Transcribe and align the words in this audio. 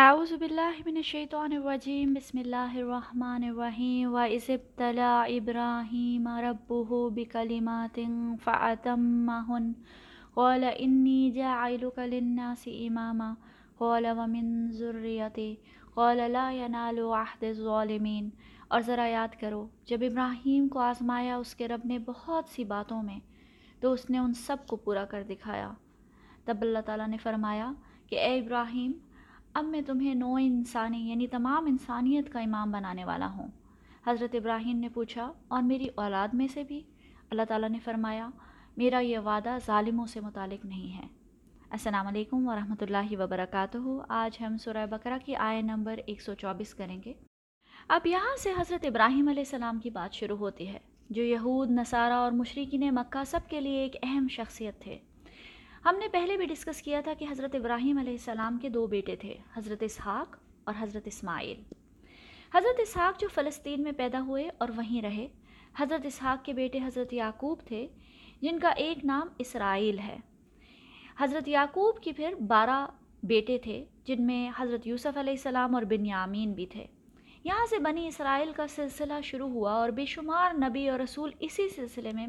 اعوذ 0.00 0.32
باللہ 0.32 0.80
من 0.86 0.96
الشیطان 0.96 1.52
الرجیم، 1.52 2.12
بسم 2.14 2.38
اللہ 2.38 2.74
الرحمن 2.78 3.44
الرحیم 3.44 4.10
وَإِذِ 4.14 4.50
ابْتَلَى 4.54 5.36
إِبْرَاهِيمَ 5.36 6.34
رَبُّهُ 6.46 7.14
بِكَلِمَاتٍ 7.18 8.02
فَأَتَمَّهُنَّ 8.42 9.70
قَالَ 10.34 10.72
إِنِّي 10.86 11.30
جَاعِلُكَ 11.38 12.06
لِلنَّاسِ 12.10 12.74
إِمَامًا 12.88 13.30
قَالَ 13.78 14.12
وَمِن 14.18 14.50
ذُرِّيَّتِي 14.82 15.48
قَالَ 15.94 16.28
لَا 16.34 16.44
يَنَالُ 16.58 17.08
عَهْدِ 17.22 17.54
الظَّالِمِينَ 17.54 18.30
اور 18.68 18.86
ذرا 18.90 19.08
یاد 19.14 19.40
کرو، 19.46 19.62
جب 19.92 20.06
ابراہیم 20.10 20.68
کو 20.76 20.84
آزمایا 20.90 21.40
اس 21.46 21.54
کے 21.62 21.72
رب 21.74 21.88
نے 21.94 21.98
بہت 22.12 22.54
سی 22.58 22.68
باتوں 22.76 23.02
میں، 23.08 23.18
تو 23.80 23.96
اس 23.96 24.08
نے 24.10 24.22
ان 24.26 24.38
سب 24.44 24.68
کو 24.74 24.82
پورا 24.84 25.08
کر 25.16 25.26
دکھایا۔ 25.32 25.72
تب 26.44 26.68
اللہ 26.68 26.88
تعالیٰ 26.92 27.10
نے 27.16 27.24
فرمایا 27.26 27.72
کہ 28.10 28.24
اے 28.26 28.38
ابراہیم 28.38 28.92
اب 29.56 29.64
میں 29.64 29.80
تمہیں 29.80 30.14
نو 30.14 30.34
انسانی 30.34 30.98
یعنی 31.10 31.26
تمام 31.26 31.66
انسانیت 31.66 32.32
کا 32.32 32.40
امام 32.40 32.70
بنانے 32.70 33.04
والا 33.04 33.28
ہوں۔ 33.36 33.48
حضرت 34.06 34.34
ابراہیم 34.34 34.78
نے 34.78 34.88
پوچھا، 34.88 35.32
اور 35.48 35.62
میری 35.62 35.88
اولاد 35.94 36.28
میں 36.32 36.46
سے 36.46 36.64
بھی؟ 36.64 36.82
اللہ 37.30 37.42
تعالیٰ 37.48 37.68
نے 37.68 37.78
فرمایا، 37.84 38.28
میرا 38.76 38.98
یہ 38.98 39.18
وعدہ 39.18 39.56
ظالموں 39.66 40.06
سے 40.06 40.20
متعلق 40.20 40.64
نہیں 40.64 40.98
ہے۔ 40.98 41.06
السلام 41.70 42.06
علیکم 42.06 42.48
ورحمۃ 42.48 42.82
اللہ 42.82 43.16
وبرکاتہ۔ 43.18 43.78
آج 44.08 44.42
ہم 44.42 44.56
سورہ 44.58 44.86
بقرہ 44.90 45.18
کی 45.24 45.36
آئے 45.36 45.62
نمبر 45.62 46.00
124 46.06 46.74
کریں 46.74 47.02
گے۔ 47.04 47.12
اب 47.88 48.06
یہاں 48.06 48.36
سے 48.42 48.50
حضرت 48.50 48.86
ابراہیم 48.86 49.28
علیہ 49.28 49.44
السلام 49.46 49.78
کی 49.78 49.90
بات 49.90 50.14
شروع 50.14 50.36
ہوتی 50.36 50.68
ہے، 50.68 50.78
جو 51.10 51.22
یہود، 51.22 51.70
نصارہ 51.70 52.12
اور 52.12 52.32
مشرقین 52.32 52.94
مکہ 52.94 53.24
سب 53.24 53.40
کے 53.48 53.60
لیے 53.60 53.78
ایک 53.78 53.96
اہم 54.02 54.26
شخصیت 54.30 54.80
تھے۔ 54.80 54.98
ہم 55.86 55.96
نے 55.96 56.08
پہلے 56.08 56.36
بھی 56.36 56.46
ڈسکس 56.46 56.82
کیا 56.82 57.00
تھا 57.00 57.14
کہ 57.18 57.26
حضرت 57.30 57.54
ابراہیم 57.54 57.98
علیہ 57.98 58.12
السلام 58.12 58.58
کے 58.58 58.68
دو 58.68 58.86
بیٹے 58.86 59.16
تھے، 59.16 59.34
حضرت 59.56 59.82
اسحاق 59.82 60.36
اور 60.64 60.74
حضرت 60.78 61.06
اسماعیل۔ 61.06 61.62
حضرت 62.54 62.80
اسحاق 62.80 63.20
جو 63.20 63.28
فلسطین 63.34 63.82
میں 63.82 63.92
پیدا 63.92 64.20
ہوئے 64.20 64.50
اور 64.58 64.68
وہیں 64.76 65.02
رہے، 65.02 65.28
حضرت 65.78 66.06
اسحاق 66.06 66.44
کے 66.44 66.52
بیٹے 66.52 66.78
حضرت 66.78 67.12
یعقوب 67.12 67.60
تھے، 67.60 67.86
جن 68.42 68.58
کا 68.58 68.68
ایک 68.68 69.04
نام 69.04 69.28
اسرائیل 69.38 69.98
ہے۔ 69.98 70.16
حضرت 71.18 71.48
یعقوب 71.48 72.00
کی 72.00 72.12
پھر 72.12 72.34
بارہ 72.34 72.86
بیٹے 73.22 73.58
تھے، 73.58 73.84
جن 74.04 74.26
میں 74.26 74.50
حضرت 74.58 74.86
یوسف 74.86 75.16
علیہ 75.16 75.32
السلام 75.32 75.74
اور 75.74 75.82
بنیامین 75.82 76.52
بھی 76.52 76.66
تھے۔ 76.66 76.86
یہاں 77.44 77.66
سے 77.70 77.78
بنی 77.78 78.06
اسرائیل 78.06 78.52
کا 78.56 78.66
سلسلہ 78.66 79.20
شروع 79.24 79.48
ہوا 79.48 79.72
اور 79.72 79.88
بے 79.88 80.06
شمار 80.06 80.54
نبی 80.54 80.88
اور 80.88 81.00
رسول 81.00 81.30
اسی 81.40 81.68
سلسلے 81.68 82.12
میں 82.12 82.26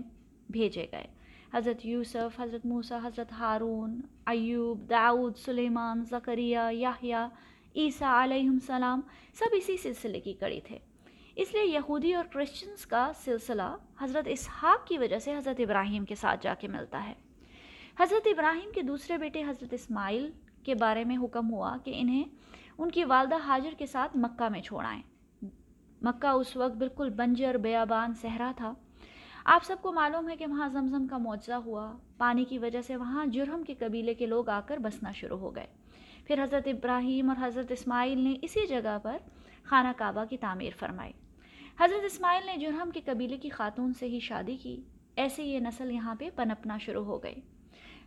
بھیجے 0.49 0.85
گئے۔ 0.91 1.16
حضرت 1.57 1.85
یوسف، 1.85 2.39
حضرت 2.39 2.65
موسیٰ، 2.65 2.99
حضرت 3.03 3.31
ہارون، 3.31 4.01
ایوب، 4.25 4.89
داؤد، 4.89 5.37
سلیمان 5.37 6.03
زکریہ 6.09 6.59
یاہیا 6.71 7.27
عیسیٰ 7.75 8.23
علیہ 8.23 8.49
السلام 8.49 9.01
سب 9.33 9.45
اسی 9.51 9.77
سلسلے 9.77 10.19
کی 10.19 10.33
کڑی 10.33 10.61
تھے۔ 10.61 10.79
اس 11.35 11.53
لیے 11.53 11.65
یہودی 11.65 12.13
اور 12.13 12.25
کرسچنس 12.25 12.85
کا 12.85 13.11
سلسلہ 13.23 13.75
حضرت 13.99 14.27
اسحاق 14.27 14.87
کی 14.87 14.97
وجہ 14.97 15.19
سے 15.19 15.37
حضرت 15.37 15.59
ابراہیم 15.59 16.05
کے 16.05 16.15
ساتھ 16.15 16.43
جا 16.43 16.53
کے 16.53 16.67
ملتا 16.67 17.05
ہے۔ 17.05 17.13
حضرت 17.99 18.27
ابراہیم 18.27 18.69
کے 18.71 18.81
دوسرے 18.81 19.17
بیٹے 19.17 19.43
حضرت 19.43 19.73
اسماعیل 19.73 20.31
کے 20.63 20.75
بارے 20.75 21.03
میں 21.03 21.17
حکم 21.17 21.53
ہوا 21.53 21.77
کہ 21.83 21.93
انہیں 21.95 22.23
ان 22.77 22.91
کی 22.91 23.03
والدہ 23.03 23.35
حاجر 23.35 23.73
کے 23.77 23.85
ساتھ 23.85 24.17
مکہ 24.17 24.49
میں 24.49 24.61
چھوڑائیں۔ 24.61 25.01
مکہ 26.01 26.27
اس 26.27 26.55
وقت 26.55 26.75
بالکل 26.75 27.09
بنجر، 27.09 27.55
بیابان، 27.55 28.13
صحرا 28.13 28.51
تھا۔ 28.55 28.73
آپ 29.49 29.63
سب 29.63 29.75
کو 29.81 29.91
معلوم 29.91 30.29
ہے 30.29 30.35
کہ 30.35 30.45
وہاں 30.45 30.69
زمزم 30.69 31.07
کا 31.07 31.17
معجزہ 31.17 31.53
ہوا۔ 31.53 31.97
پانی 32.17 32.45
کی 32.45 32.59
وجہ 32.59 32.81
سے 32.81 32.95
وہاں 32.95 33.25
جرہم 33.25 33.63
کے 33.63 33.73
قبیلے 33.73 34.13
کے 34.13 34.25
لوگ 34.25 34.49
آ 34.49 34.59
کر 34.65 34.77
بسنا 34.77 35.11
شروع 35.11 35.37
ہو 35.37 35.55
گئے۔ 35.55 35.67
پھر 36.23 36.43
حضرت 36.43 36.67
ابراہیم 36.67 37.29
اور 37.29 37.47
حضرت 37.47 37.71
اسماعیل 37.71 38.17
نے 38.17 38.33
اسی 38.41 38.67
جگہ 38.67 38.97
پر 39.03 39.17
خانہ 39.63 39.87
کعبہ 39.97 40.25
کی 40.25 40.37
تعمیر 40.37 40.71
فرمائی۔ 40.79 41.11
حضرت 41.79 42.05
اسماعیل 42.05 42.45
نے 42.45 42.57
جرہم 42.57 42.89
کے 42.93 43.01
قبیلے 43.05 43.37
کی 43.37 43.49
خاتون 43.49 43.93
سے 43.93 44.07
ہی 44.07 44.19
شادی 44.19 44.57
کی۔ 44.57 44.81
ایسے 45.15 45.43
یہ 45.43 45.59
نسل 45.59 45.91
یہاں 45.91 46.15
پہ 46.15 46.29
پنپنا 46.35 46.77
شروع 46.77 47.05
ہو 47.05 47.23
گئی۔ 47.23 47.35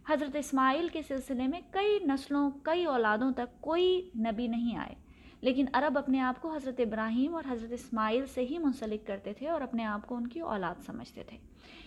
حضرت 0.09 0.37
اسماعیل 0.37 0.89
کے 0.89 1.03
سلسلے 1.03 1.47
میں 1.47 1.61
کئی 1.71 1.99
نسلوں، 2.05 2.51
کئی 2.63 2.85
اولادوں 2.85 3.33
تک 3.33 3.61
کوئی 3.61 4.11
نبی 4.19 4.47
نہیں 4.47 4.77
آئے۔ 4.77 5.10
لیکن 5.41 5.67
عرب 5.73 5.99
اپنے 5.99 6.21
آپ 6.21 6.43
کو 6.43 6.55
حضرت 6.55 6.81
ابراہیم 6.81 7.35
اور 7.35 7.43
حضرت 7.51 7.73
اسماعیل 7.73 8.27
سے 8.27 8.45
ہی 8.45 8.59
منسلک 8.59 9.07
کرتے 9.07 9.33
تھے 9.33 9.49
اور 9.49 9.61
اپنے 9.61 9.85
آپ 9.85 10.07
کو 10.07 10.17
ان 10.17 10.27
کی 10.27 10.41
اولاد 10.41 10.75
سمجھتے 10.87 11.25
تھے۔ 11.25 11.37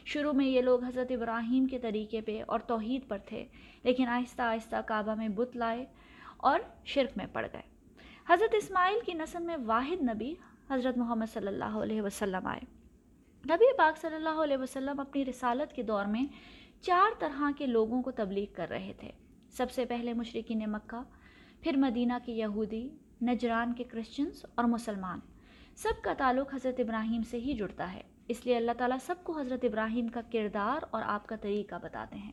شروع 0.05 0.33
میں 0.33 0.45
یہ 0.45 0.61
لوگ 0.61 0.83
حضرت 0.83 1.11
ابراہیم 1.11 1.65
کے 1.65 1.79
طریقے 1.79 2.21
پہ 2.21 2.43
اور 2.47 2.59
توحید 2.59 3.07
پر 3.07 3.17
تھے، 3.25 3.45
لیکن 3.83 4.07
آہستہ 4.07 4.41
آہستہ 4.41 4.75
کعبہ 4.85 5.15
میں 5.15 5.29
بت 5.29 5.55
لائے 5.55 5.85
اور 6.37 6.59
شرک 6.85 7.17
میں 7.17 7.25
پڑ 7.33 7.47
گئے۔ 7.53 7.61
حضرت 8.29 8.55
اسماعیل 8.55 8.99
کی 9.05 9.13
نسل 9.13 9.43
میں 9.43 9.57
واحد 9.65 10.03
نبی 10.03 10.33
حضرت 10.69 10.97
محمد 10.97 11.33
صلی 11.33 11.47
اللہ 11.47 11.77
علیہ 11.81 12.01
وسلم 12.01 12.47
آئے۔ 12.47 12.59
نبی 13.45 13.77
پاک 13.77 13.97
صلی 13.97 14.15
اللہ 14.15 14.43
علیہ 14.43 14.57
وسلم 14.57 14.99
اپنی 14.99 15.25
رسالت 15.25 15.73
کے 15.73 15.83
دور 15.83 16.05
میں 16.05 16.25
چار 16.81 17.07
طرح 17.19 17.51
کے 17.57 17.65
لوگوں 17.65 18.01
کو 18.01 18.11
تبلیغ 18.11 18.45
کر 18.53 18.69
رہے 18.69 18.93
تھے۔ 18.97 19.11
سب 19.51 19.71
سے 19.71 19.85
پہلے 19.85 20.13
مشرقین 20.13 20.71
مکہ، 20.71 21.01
پھر 21.61 21.77
مدینہ 21.77 22.13
کے 22.25 22.31
یہودی 22.31 22.89
نجران 23.23 23.73
کے 23.73 23.83
کرسچنس 23.83 24.45
اور 24.55 24.65
مسلمان۔ 24.65 25.19
سب 25.75 26.03
کا 26.03 26.13
تعلق 26.17 26.53
حضرت 26.53 26.79
ابراہیم 26.79 27.23
سے 27.23 27.37
ہی 27.37 27.53
جڑتا 27.53 27.93
ہے۔ 27.93 28.01
اس 28.27 28.45
لیے 28.45 28.57
اللہ 28.57 28.71
تعالیٰ 28.77 28.97
سب 29.05 29.15
کو 29.23 29.39
حضرت 29.39 29.59
ابراہیم 29.63 30.07
کا 30.07 30.21
کردار 30.31 30.85
اور 30.91 31.01
آپ 31.05 31.27
کا 31.27 31.35
طریقہ 31.35 31.75
بتاتے 31.81 32.15
ہیں۔ 32.15 32.31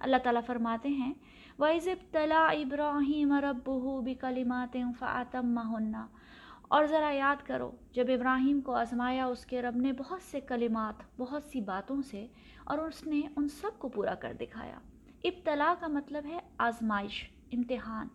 اللہ 0.00 0.16
تعالیٰ 0.24 0.42
فرماتے 0.46 0.88
ہیں، 0.88 1.14
وَإِذِ 1.58 1.88
ابْتَلَى 1.88 2.64
إِبْرَاهِيمَ 2.64 3.34
رَبُّهُ 3.40 4.02
بِكَلِمَاتٍ 4.02 4.92
فَأَتَمَّهُنَّ 4.98 5.98
اور 6.62 6.84
ذرا 6.86 7.10
یاد 7.10 7.46
کرو، 7.46 7.70
جب 7.92 8.04
ابراہیم 8.08 8.60
کو 8.60 8.74
آزمایا 8.74 9.26
اس 9.26 9.46
کے 9.46 9.62
رب 9.62 9.76
نے 9.76 9.92
بہت 9.92 10.22
سے 10.22 10.40
کلمات، 10.40 10.94
بہت 11.16 11.42
سی 11.44 11.60
باتوں 11.60 12.02
سے، 12.02 12.26
اور 12.64 12.78
اس 12.78 13.06
نے 13.06 13.20
ان 13.36 13.48
سب 13.48 13.70
کو 13.78 13.88
پورا 13.88 14.14
کر 14.14 14.32
دکھایا۔ 14.40 14.78
ابتلا 15.24 15.74
کا 15.80 15.86
مطلب 15.86 16.26
ہے 16.26 16.38
آزمائش، 16.58 17.30
امتحان۔ 17.52 18.08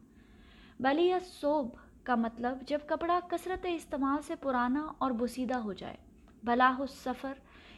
بلی 0.79 1.13
صوب 1.41 1.69
کا 2.07 2.15
مطلب 2.15 2.57
جب 2.61 2.79
کپڑا 2.87 3.19
کثرت 3.29 3.65
استعمال 3.69 4.21
سے 4.21 4.35
پرانا 4.35 4.87
اور 4.97 5.11
بسیدہ 5.11 5.57
ہو 5.57 5.73
جائے۔ 5.73 5.97
بلاہ 6.43 6.81
سفر 6.89 7.33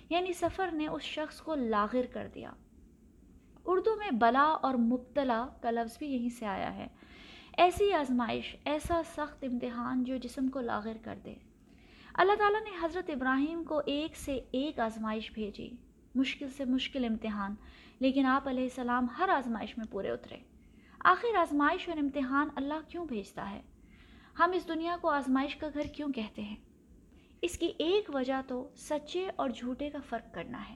یعنی 0.09 0.34
سفر 0.34 0.69
نے 0.72 0.88
اس 0.88 1.01
شخص 1.01 1.41
کو 1.41 1.56
لاغر 1.56 2.06
کر 2.13 2.28
دیا۔ 2.35 2.51
اردو 3.66 3.95
میں 3.95 4.12
بلا 4.12 4.44
اور 4.44 4.75
مبتلا 4.75 5.47
کا 5.62 5.72
لفظ 5.72 5.97
بھی 5.97 6.07
یہیں 6.07 6.29
سے 6.29 6.45
آیا 6.45 6.75
ہے۔ 6.75 6.88
ایسی 7.57 7.94
آزمائش، 7.94 8.56
ایسا 8.66 9.01
سخت 9.16 9.44
امتحان 9.44 10.03
جو 10.03 10.17
جسم 10.17 10.47
کو 10.47 10.59
لاغر 10.59 10.97
کر 11.03 11.19
دے۔ 11.25 11.35
اللہ 12.13 12.35
تعالیٰ 12.35 12.61
نے 12.63 12.85
حضرت 12.85 13.09
ابراہیم 13.09 13.63
کو 13.63 13.81
ایک 13.85 14.17
سے 14.17 14.40
ایک 14.51 14.79
آزمائش 14.79 15.31
بھیجی۔ 15.31 15.69
مشکل 16.16 16.50
سے 16.57 16.66
مشکل 16.66 17.06
امتحان، 17.06 17.56
لیکن 18.00 18.25
آپ 18.25 18.47
علیہ 18.47 18.63
السلام 18.63 19.07
ہر 19.17 19.29
آزمائش 19.29 19.78
میں 19.78 19.85
پورے 19.91 20.09
اترے۔ 20.09 20.38
آخر 21.00 21.35
آزمائش 21.35 21.90
اور 21.90 21.97
امتحان 21.97 22.47
اللہ 22.56 22.73
کیوں 22.88 23.06
بھیجتا 23.06 23.51
ہے؟ 23.51 23.61
ہم 24.39 24.51
اس 24.53 24.67
دنیا 24.67 24.97
کو 25.01 25.09
آزمائش 25.09 25.55
کا 25.55 25.67
گھر 25.73 25.81
کیوں 25.81 26.13
کہتے 26.13 26.41
ہیں؟ 26.41 26.55
اس 27.41 27.57
کی 27.57 27.72
ایک 27.77 28.16
وجہ 28.16 28.41
تو 28.47 28.69
سچے 28.75 29.29
اور 29.35 29.50
جھوٹے 29.50 29.89
کا 29.89 29.97
فرق 30.09 30.33
کرنا 30.33 30.69
ہے۔ 30.69 30.75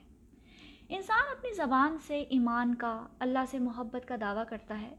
انسان 0.90 1.22
اپنی 1.32 1.54
زبان 1.54 1.98
سے 2.08 2.20
ایمان 2.20 2.76
کا، 2.76 3.08
اللہ 3.20 3.40
سے 3.52 3.60
محبت 3.60 4.08
کا 4.08 4.16
دعویٰ 4.22 4.44
کرتا 4.50 4.82
ہے، 4.82 4.96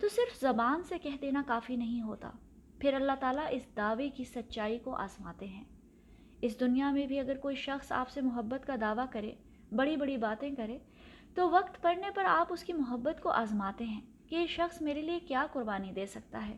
تو 0.00 0.08
صرف 0.08 0.40
زبان 0.40 0.82
سے 0.82 0.98
کہہ 0.98 1.16
دینا 1.22 1.42
کافی 1.46 1.76
نہیں 1.76 2.02
ہوتا۔ 2.02 2.30
پھر 2.78 2.94
اللہ 2.94 3.12
تعالیٰ 3.20 3.46
اس 3.50 3.76
دعوے 3.76 4.10
کی 4.10 4.24
سچائی 4.24 4.78
کو 4.78 4.94
آزماتے 4.94 5.46
ہیں۔ 5.46 5.64
اس 6.40 6.60
دنیا 6.60 6.90
میں 6.90 7.06
بھی 7.06 7.18
اگر 7.18 7.36
کوئی 7.36 7.56
شخص 7.56 7.92
آپ 7.92 8.10
سے 8.10 8.20
محبت 8.20 8.66
کا 8.66 8.74
دعویٰ 8.80 9.06
کرے، 9.10 9.34
بڑی 9.72 9.96
بڑی 9.96 10.16
باتیں 10.16 10.54
کرے، 10.54 10.78
تو 11.34 11.50
وقت 11.50 11.82
پڑنے 11.82 12.10
پر 12.14 12.24
آپ 12.24 12.46
اس 12.50 12.64
کی 12.64 12.72
محبت 12.72 13.22
کو 13.22 13.30
آزماتے 13.30 13.84
ہیں 13.84 14.00
کہ 14.26 14.34
یہ 14.34 14.46
شخص 14.46 14.82
میرے 14.82 15.02
لیے 15.02 15.18
کیا 15.18 15.46
قربانی 15.52 15.92
دے 15.92 16.06
سکتا 16.06 16.46
ہے۔ 16.46 16.56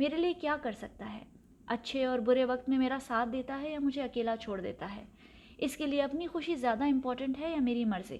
میرے 0.00 0.16
لیے 0.16 0.32
کیا 0.32 0.56
کر 0.62 0.72
سکتا 0.72 1.12
ہے؟ 1.12 1.24
اچھے 1.66 2.04
اور 2.04 2.18
برے 2.18 2.44
وقت 2.44 2.68
میں 2.68 2.78
میرا 2.78 2.98
ساتھ 3.06 3.28
دیتا 3.28 3.60
ہے 3.60 3.70
یا 3.70 3.78
مجھے 3.78 4.02
اکیلا 4.02 4.36
چھوڑ 4.36 4.60
دیتا 4.60 4.96
ہے؟ 4.96 5.04
اس 5.58 5.76
کے 5.76 5.86
لیے 5.86 6.02
اپنی 6.02 6.26
خوشی 6.26 6.54
زیادہ 6.54 6.84
امپورٹنٹ 6.84 7.38
ہے 7.38 7.50
یا 7.50 7.60
میری 7.60 7.84
مرضی؟ 7.84 8.18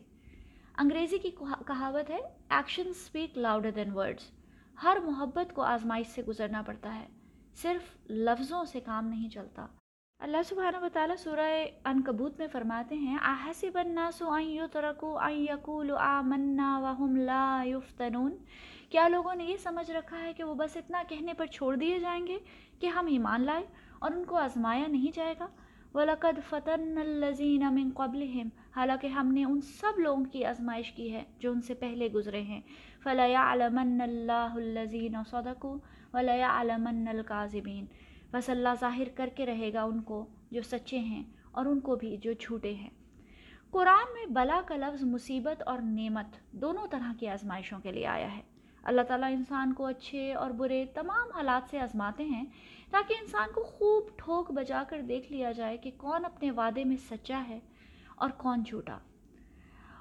انگریزی 0.78 1.19
کی 1.19 1.31
کہاوت 1.66 2.10
ہے 2.10 2.19
action 2.50 2.88
speak 2.88 3.38
louder 3.38 3.70
than 3.70 3.93
words 3.93 4.31
ہر 4.82 4.96
محبت 5.05 5.55
کو 5.55 5.62
آزمائش 5.62 6.06
سے 6.06 6.22
گزرنا 6.22 6.62
پڑتا 6.62 6.94
ہے۔ 6.94 7.06
صرف 7.55 8.10
لفظوں 8.10 8.64
سے 8.64 8.81
کام 8.81 9.06
نہیں 9.06 9.28
چلتا۔ 9.28 9.66
اللہ 10.19 10.37
سبحانہ 10.49 10.76
و 10.82 10.88
تعالیٰ 10.93 11.16
سورہ 11.16 11.64
انکبوت 11.84 12.38
میں 12.38 12.46
فرماتے 12.52 12.94
ہیں 12.94 13.19
آحسب 13.22 13.78
الناس 13.78 14.22
ان 14.26 14.43
یترکوا 14.43 15.26
ان 15.26 15.37
یقولوا 15.37 16.19
آمنا 16.19 16.78
وهم 16.78 17.16
لا 17.16 17.62
یفتنون 17.66 18.37
کیا 18.90 19.08
لوگوں 19.08 19.34
نے 19.34 19.44
یہ 19.44 19.56
سمجھ 19.56 19.90
رکھا 19.90 20.22
ہے 20.22 20.32
کہ 20.32 20.44
وہ 20.44 20.54
بس 20.54 20.76
اتنا 20.76 21.02
کہنے 21.08 21.34
پر 21.34 21.46
چھوڑ 21.46 21.76
دیے 21.76 21.98
جائیں 21.98 22.26
گے 22.26 22.38
کہ 22.81 22.87
ہم 22.87 23.06
ایمان 23.06 23.42
لائے 23.42 23.64
اور 23.98 24.10
ان 24.10 24.25
کو 24.25 24.37
آزمایا 24.37 24.87
نہیں 24.87 25.16
جائے 25.16 25.34
گا؟ 25.40 25.46
وَلَقَدْ 25.94 26.40
فَتَنَّ 26.48 27.00
الَّذِينَ 27.00 27.64
مِن 27.70 27.90
قَبْلِهِمْ، 27.94 28.48
حالانکہ 28.76 29.06
ہم 29.06 29.32
نے 29.32 29.44
ان 29.44 29.60
سب 29.60 29.98
لوگوں 29.98 30.25
کی 30.25 30.44
آزمائش 30.44 30.92
کی 30.92 31.12
ہے 31.12 31.25
جو 31.38 31.52
ان 31.52 31.60
سے 31.60 31.75
پہلے 31.75 32.08
گزرے 32.08 32.42
ہیں۔ 32.42 32.60
فلیعلمن 33.02 34.00
اللہ 34.00 34.48
الذین 34.54 35.14
صدقوا 35.31 35.76
ولیعلمن 36.12 37.08
الکاذبین 37.08 37.84
بس 38.31 38.50
اللہ 38.50 38.69
ظاہر 38.81 39.08
کر 39.14 39.28
کے 39.34 39.46
رہے 39.46 39.72
گا 39.72 39.82
ان 39.82 40.02
کو 40.02 40.26
جو 40.50 40.62
سچے 40.62 40.98
ہیں 40.98 41.25
اور 41.50 41.66
ان 41.66 41.81
کو 41.81 41.96
بھی 41.96 42.16
جو 42.16 42.32
جھوٹے 42.32 42.75
ہیں۔ 42.75 42.90
قرآن 43.70 44.14
میں 44.14 44.26
بلا 44.26 44.60
کا 44.66 44.76
لفظ 44.76 45.04
مصیبت 45.04 45.62
اور 45.66 45.78
نعمت 45.78 46.52
دونوں 46.52 46.86
طرح 46.90 47.12
کی 47.19 47.28
آزمائشوں 47.28 47.78
کے 47.78 47.93
لیے 47.93 48.06
آیا 48.06 48.36
ہے۔ 48.36 48.50
اللہ 48.85 49.00
تعالیٰ 49.03 49.32
انسان 49.32 49.73
کو 49.73 49.87
اچھے 49.87 50.35
اور 50.35 50.50
برے 50.50 50.85
تمام 50.94 51.29
حالات 51.35 51.71
سے 51.71 51.81
آزماتے 51.81 52.25
ہیں 52.25 52.44
تاکہ 52.91 53.15
انسان 53.21 53.49
کو 53.55 53.62
خوب 53.62 54.05
ٹھوک 54.17 54.50
بجا 54.50 54.82
کر 54.88 55.00
دیکھ 55.00 55.32
لیا 55.32 55.53
جائے 55.53 55.77
کہ 55.77 55.91
کون 55.97 56.25
اپنے 56.25 56.50
وعدے 56.50 56.85
میں 56.85 56.97
سچا 57.11 57.43
ہے 57.49 57.59
اور 58.17 58.31
کون 58.31 58.62
جھوٹا۔ 58.62 58.99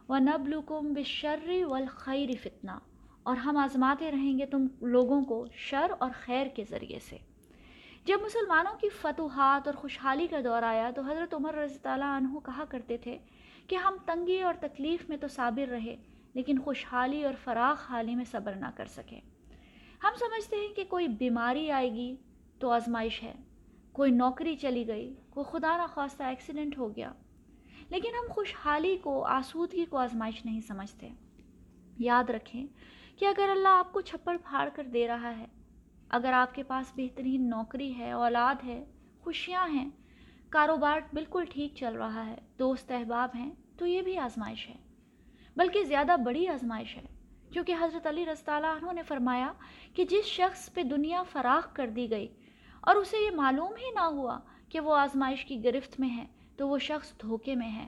و 0.09 0.17
نبلکم 0.17 0.93
بشر 0.93 1.49
والخیر 1.69 2.29
فتنہ 2.43 2.71
اور 3.23 3.37
ہم 3.37 3.57
آزماتے 3.57 4.11
رہیں 4.11 4.39
گے 4.39 4.45
تم 4.45 4.67
لوگوں 4.81 5.25
کو 5.25 5.45
شر 5.53 5.91
اور 5.99 6.09
خیر 6.13 6.47
کے 6.47 6.63
ذریعے 6.69 6.99
سے۔ 6.99 7.17
جب 8.05 8.21
مسلمانوں 8.21 8.77
کی 8.81 8.89
فتوحات 8.89 9.67
اور 9.67 9.75
خوشحالی 9.75 10.27
کا 10.27 10.37
دور 10.43 10.63
آیا 10.63 10.91
تو 10.95 11.01
حضرت 11.01 11.33
عمر 11.33 11.53
رضی 11.53 11.77
اللہ 11.83 12.05
عنہ 12.05 12.39
کہا 12.39 12.63
کرتے 12.69 12.97
تھے 12.97 13.17
کہ 13.67 13.75
ہم 13.75 13.97
تنگی 14.05 14.41
اور 14.41 14.53
تکلیف 14.59 15.09
میں 15.09 15.17
تو 15.17 15.27
صابر 15.27 15.69
رہے 15.69 15.95
لیکن 16.33 16.59
خوشحالی 16.59 17.23
اور 17.23 17.33
فراخ 17.43 17.91
حالی 17.91 18.15
میں 18.15 18.25
صبر 18.25 18.53
نہ 18.55 18.65
کر 18.75 18.85
سکے۔ 18.85 19.19
ہم 20.03 20.11
سمجھتے 20.19 20.55
ہیں 20.55 20.75
کہ 20.75 20.83
کوئی 20.83 21.07
بیماری 21.07 21.71
آئے 21.71 21.93
گی 21.93 22.15
تو 22.59 22.69
آزمائش 22.69 23.23
ہے، 23.23 23.33
کوئی 23.91 24.11
نوکری 24.11 24.55
چلی 24.55 24.87
گئی، 24.87 25.15
کوئی 25.29 25.45
خدا 25.51 25.83
نخواستہ 25.83 26.23
ایکسیڈنٹ 26.23 26.77
ہو 26.77 26.95
گیا۔ 26.95 27.13
لیکن 27.89 28.09
ہم 28.09 28.33
خوشحالی 28.33 28.97
کو، 28.97 29.25
آسودگی 29.25 29.85
کو 29.85 29.97
آزمائش 29.97 30.45
نہیں 30.45 30.61
سمجھتے۔ 30.61 31.09
یاد 31.99 32.29
رکھیں 32.29 32.67
کہ 33.17 33.25
اگر 33.25 33.49
اللہ 33.49 33.67
آپ 33.67 33.93
کو 33.93 34.01
چھپڑ 34.01 34.37
پھاڑ 34.43 34.69
کر 34.75 34.83
دے 34.83 35.07
رہا 35.07 35.37
ہے، 35.37 35.45
اگر 36.09 36.33
آپ 36.33 36.55
کے 36.55 36.63
پاس 36.63 36.93
بہترین 36.95 37.49
نوکری 37.49 37.97
ہے، 37.97 38.11
اولاد 38.11 38.55
ہے، 38.63 38.85
خوشیاں 39.19 39.67
ہیں، 39.67 39.89
کاروبار 40.49 40.99
بالکل 41.13 41.43
ٹھیک 41.49 41.75
چل 41.75 41.93
رہا 41.93 42.25
ہے، 42.25 42.35
دوست 42.59 42.91
احباب 42.91 43.29
ہیں، 43.35 43.51
تو 43.77 43.87
یہ 43.87 44.01
بھی 44.01 44.17
آزمائش 44.17 44.69
ہے۔ 44.69 44.75
بلکہ 45.59 45.83
زیادہ 45.83 46.15
بڑی 46.25 46.47
آزمائش 46.47 46.95
ہے۔ 46.97 47.01
کیونکہ 47.53 47.75
حضرت 47.79 48.07
علی 48.07 48.23
اللہ 48.23 48.67
عنہ 48.67 48.91
نے 48.93 49.03
فرمایا 49.03 49.51
کہ 49.93 50.05
جس 50.05 50.25
شخص 50.25 50.69
پہ 50.73 50.83
دنیا 50.83 51.23
فراخ 51.31 51.73
کر 51.73 51.87
دی 51.87 52.09
گئی 52.09 52.27
اور 52.81 52.95
اسے 52.95 53.17
یہ 53.25 53.31
معلوم 53.35 53.75
ہی 53.75 53.89
نہ 53.95 54.05
ہوا 54.09 54.39
کہ 54.69 54.79
وہ 54.79 54.95
آزمائش 54.95 55.45
کی 55.45 55.63
گرفت 55.63 55.99
میں 55.99 56.09
ہے، 56.09 56.25
تو 56.57 56.67
وہ 56.67 56.77
شخص 56.77 57.11
دھوکے 57.21 57.55
میں 57.55 57.71
ہے 57.71 57.87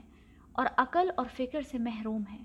اور 0.52 0.66
عقل 0.76 1.10
اور 1.16 1.26
فکر 1.36 1.62
سے 1.62 1.78
محروم 1.78 2.22
ہے۔ 2.32 2.38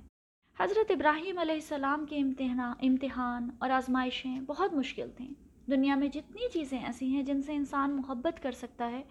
حضرت 0.59 0.91
ابراہیم 0.91 1.37
علیہ 1.37 1.55
السلام 1.55 2.05
کے 2.05 2.17
امتحان 2.17 2.73
امتحان 2.81 3.49
اور 3.59 3.69
آزمائشیں 3.69 4.39
بہت 4.41 4.73
مشکل 4.73 5.09
تھیں۔ 5.17 5.33
دنیا 5.71 5.95
میں 5.95 6.07
جتنی 6.07 6.49
چیزیں 6.53 6.79
ایسی 6.79 7.07
ہیں 7.07 7.23
جن 7.23 7.41
سے 7.41 7.55
انسان 7.55 7.91
محبت 7.91 8.43
کر 8.43 8.51
سکتا 8.51 8.91
ہے، 8.91 9.01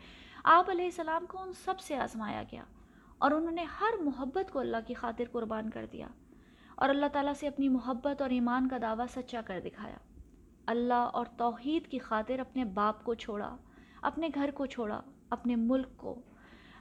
آپ 0.44 0.70
علیہ 0.70 0.84
السلام 0.84 1.26
کو 1.26 1.42
ان 1.42 1.52
سب 1.64 1.80
سے 1.80 1.96
آزمایا 1.96 2.42
گیا۔ 2.52 2.62
اور 3.18 3.30
انہوں 3.30 3.52
نے 3.52 3.62
ہر 3.62 4.02
محبت 4.02 4.52
کو 4.52 4.58
اللہ 4.58 4.76
کی 4.86 4.94
خاطر 4.94 5.24
قربان 5.32 5.70
کر 5.70 5.86
دیا 5.92 6.08
اور 6.74 6.88
اللہ 6.88 7.06
تعالیٰ 7.12 7.32
سے 7.32 7.48
اپنی 7.48 7.68
محبت 7.68 8.22
اور 8.22 8.30
ایمان 8.30 8.68
کا 8.68 8.76
دعویٰ 8.82 9.06
سچا 9.06 9.40
کر 9.46 9.60
دکھایا۔ 9.64 9.96
اللہ 10.66 11.08
اور 11.12 11.26
توحید 11.36 11.86
کی 11.86 11.98
خاطر 11.98 12.38
اپنے 12.38 12.64
باپ 12.64 13.04
کو 13.04 13.14
چھوڑا، 13.14 13.56
اپنے 14.02 14.28
گھر 14.34 14.50
کو 14.54 14.66
چھوڑا، 14.66 15.00
اپنے 15.30 15.56
ملک 15.56 15.96
کو، 15.96 16.20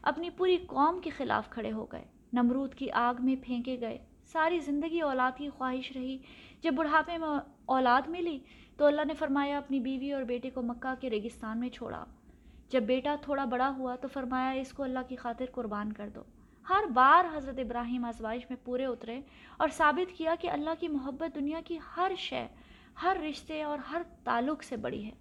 اپنی 0.02 0.30
پوری 0.30 0.58
قوم 0.58 1.00
کے 1.00 1.10
خلاف 1.10 1.50
کھڑے 1.50 1.72
ہو 1.72 1.86
گئے۔ 1.86 2.06
نمرود 2.34 2.76
کی 2.76 2.92
آگ 2.92 3.14
میں 3.20 3.36
پھینکے 3.42 3.78
گئے۔ 3.82 3.98
ساری 4.26 4.60
زندگی 4.60 5.02
اولاد 5.02 5.38
کی 5.38 5.50
خواہش 5.50 5.92
رہی۔ 5.92 6.18
جب 6.62 6.74
بڑھاپے 6.74 7.18
میں 7.18 7.28
اولاد 7.66 8.08
ملی 8.08 8.40
تو 8.78 8.86
اللہ 8.86 9.02
نے 9.08 9.14
فرمایا، 9.14 9.58
اپنی 9.58 9.80
بیوی 9.80 10.12
اور 10.12 10.24
بیٹے 10.24 10.50
کو 10.50 10.62
مکہ 10.62 11.02
کے 11.02 11.10
ریگستان 11.10 11.60
میں 11.60 11.70
چھوڑا۔ 11.70 12.06
جب 12.70 12.84
بیٹا 12.84 13.16
تھوڑا 13.22 13.46
بڑا 13.46 13.74
ہوا 13.78 13.96
تو 13.96 14.08
فرمایا، 14.08 14.50
اس 14.50 14.74
کو 14.74 14.84
اللہ 14.84 15.00
کی 15.08 15.16
خاطر 15.16 15.46
قربان 15.52 15.94
کر 15.94 16.10
دو۔ 16.10 16.22
ہر 16.70 16.84
بار 16.94 17.38
حضرت 17.38 17.60
ابراہیم 17.60 18.06
آزمائش 18.06 18.44
میں 18.50 18.58
پورے 18.64 18.86
اترے 18.86 19.22
اور 19.58 19.68
ثابت 19.68 20.18
کیا 20.18 20.36
کہ 20.40 20.52
اللہ 20.52 20.70
کی 20.80 20.88
محبت 20.88 21.36
دنیا 21.36 21.62
کی 21.66 21.80
ہر 21.98 22.12
شے، 22.18 22.48
ہر 23.04 23.18
رشتے 23.30 23.64
اور 23.64 23.80
ہر 23.92 24.02
تعلق 24.24 24.64
سے 24.64 24.78
بڑی 24.78 25.06
ہے۔ 25.06 25.12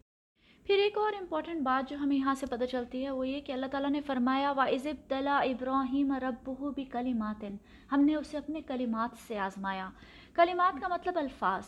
پھر 0.64 0.74
ایک 0.74 0.98
اور 0.98 1.12
امپورٹنٹ 1.20 1.62
بات 1.62 1.90
جو 1.90 1.96
ہمیں 1.96 2.16
یہاں 2.16 2.34
سے 2.34 2.46
پتہ 2.46 2.64
چلتی 2.64 3.04
ہے، 3.04 3.10
وہ 3.10 3.28
یہ 3.28 3.40
کہ 3.40 3.52
اللہ 3.52 3.66
تعالیٰ 3.66 3.90
نے 3.90 4.00
فرمایا 4.00 4.52
وا 4.52 4.66
عزب 4.66 4.94
تلا 5.08 5.38
ابراہیم 5.38 6.12
رب 6.12 6.50
بھی 6.74 6.84
کلیمات 6.84 7.44
ہم 7.92 8.00
نے 8.00 8.14
اسے 8.14 8.38
اپنے 8.38 8.60
کلمات 8.60 9.10
سے 9.26 9.38
آزمایا۔ 9.38 9.90
کلمات 10.34 10.80
کا 10.80 10.88
مطلب 10.88 11.18
الفاظ۔ 11.18 11.62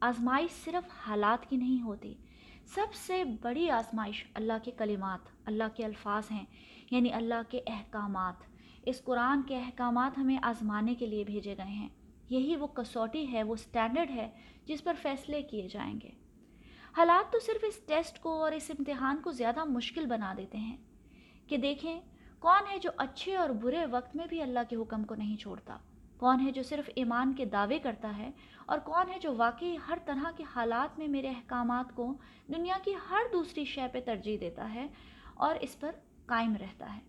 آزمائش 0.00 0.64
صرف 0.64 0.90
حالات 1.06 1.50
کی 1.50 1.56
نہیں 1.56 1.82
ہوتی۔ 1.82 2.14
سب 2.66 2.94
سے 2.94 3.24
بڑی 3.24 3.70
آزمائش 3.70 4.24
اللہ 4.34 4.52
کے 4.64 4.70
کلمات، 4.70 5.20
اللہ 5.44 5.64
کے 5.74 5.84
الفاظ 5.84 6.24
ہیں 6.30 6.44
یعنی 6.90 7.12
اللہ 7.12 7.40
کے 7.48 7.60
احکامات۔ 7.66 8.34
اس 8.86 9.04
قرآن 9.04 9.42
کے 9.42 9.56
احکامات 9.56 10.18
ہمیں 10.18 10.38
آزمانے 10.42 10.94
کے 10.94 11.06
لیے 11.06 11.24
بھیجے 11.24 11.56
گئے 11.56 11.66
ہیں۔ 11.66 11.88
یہی 12.30 12.56
وہ 12.56 12.66
کسوٹی 12.66 13.32
ہے، 13.32 13.42
وہ 13.42 13.56
سٹینڈرڈ 13.56 14.10
ہے 14.10 14.30
جس 14.64 14.84
پر 14.84 14.94
فیصلے 15.02 15.42
کیے 15.42 15.68
جائیں 15.68 15.94
گے۔ 16.02 16.10
حالات 16.96 17.32
تو 17.32 17.38
صرف 17.38 17.64
اس 17.68 17.80
ٹیسٹ 17.86 18.20
کو 18.20 18.42
اور 18.42 18.52
اس 18.52 18.70
امتحان 18.70 19.16
کو 19.24 19.32
زیادہ 19.32 19.64
مشکل 19.64 20.06
بنا 20.06 20.34
دیتے 20.36 20.58
ہیں۔ 20.58 20.76
کہ 21.46 21.56
دیکھیں، 21.56 22.00
کون 22.38 22.62
ہے 22.70 22.78
جو 22.78 22.90
اچھے 22.96 23.36
اور 23.36 23.50
برے 23.50 23.86
وقت 23.90 24.16
میں 24.16 24.26
بھی 24.26 24.42
اللہ 24.42 24.58
کے 24.70 24.76
حکم 24.76 25.04
کو 25.04 25.14
نہیں 25.14 25.36
چھوڑتا؟ 25.36 25.78
کون 26.22 26.40
ہے 26.40 26.50
جو 26.50 26.62
صرف 26.62 26.90
ایمان 26.94 27.32
کے 27.32 27.44
دعوے 27.44 27.78
کرتا 27.78 28.16
ہے 28.16 28.30
اور 28.66 28.78
کون 28.78 29.10
ہے 29.10 29.18
جو 29.18 29.34
واقعی 29.36 29.76
ہر 29.88 29.98
طرح 30.04 30.30
کے 30.36 30.44
حالات 30.54 30.98
میں 30.98 31.08
میرے 31.08 31.28
احکامات 31.28 31.94
کو 31.94 32.14
دنیا 32.48 32.74
کی 32.84 32.94
ہر 33.10 33.20
دوسری 33.32 33.64
شے 33.64 33.86
پہ 33.92 34.00
ترجیح 34.00 34.36
دیتا 34.40 34.74
ہے 34.74 34.86
اور 35.34 35.54
اس 35.60 35.80
پر 35.80 35.90
قائم 36.26 36.56
رہتا 36.56 36.96
ہے؟ 36.96 37.00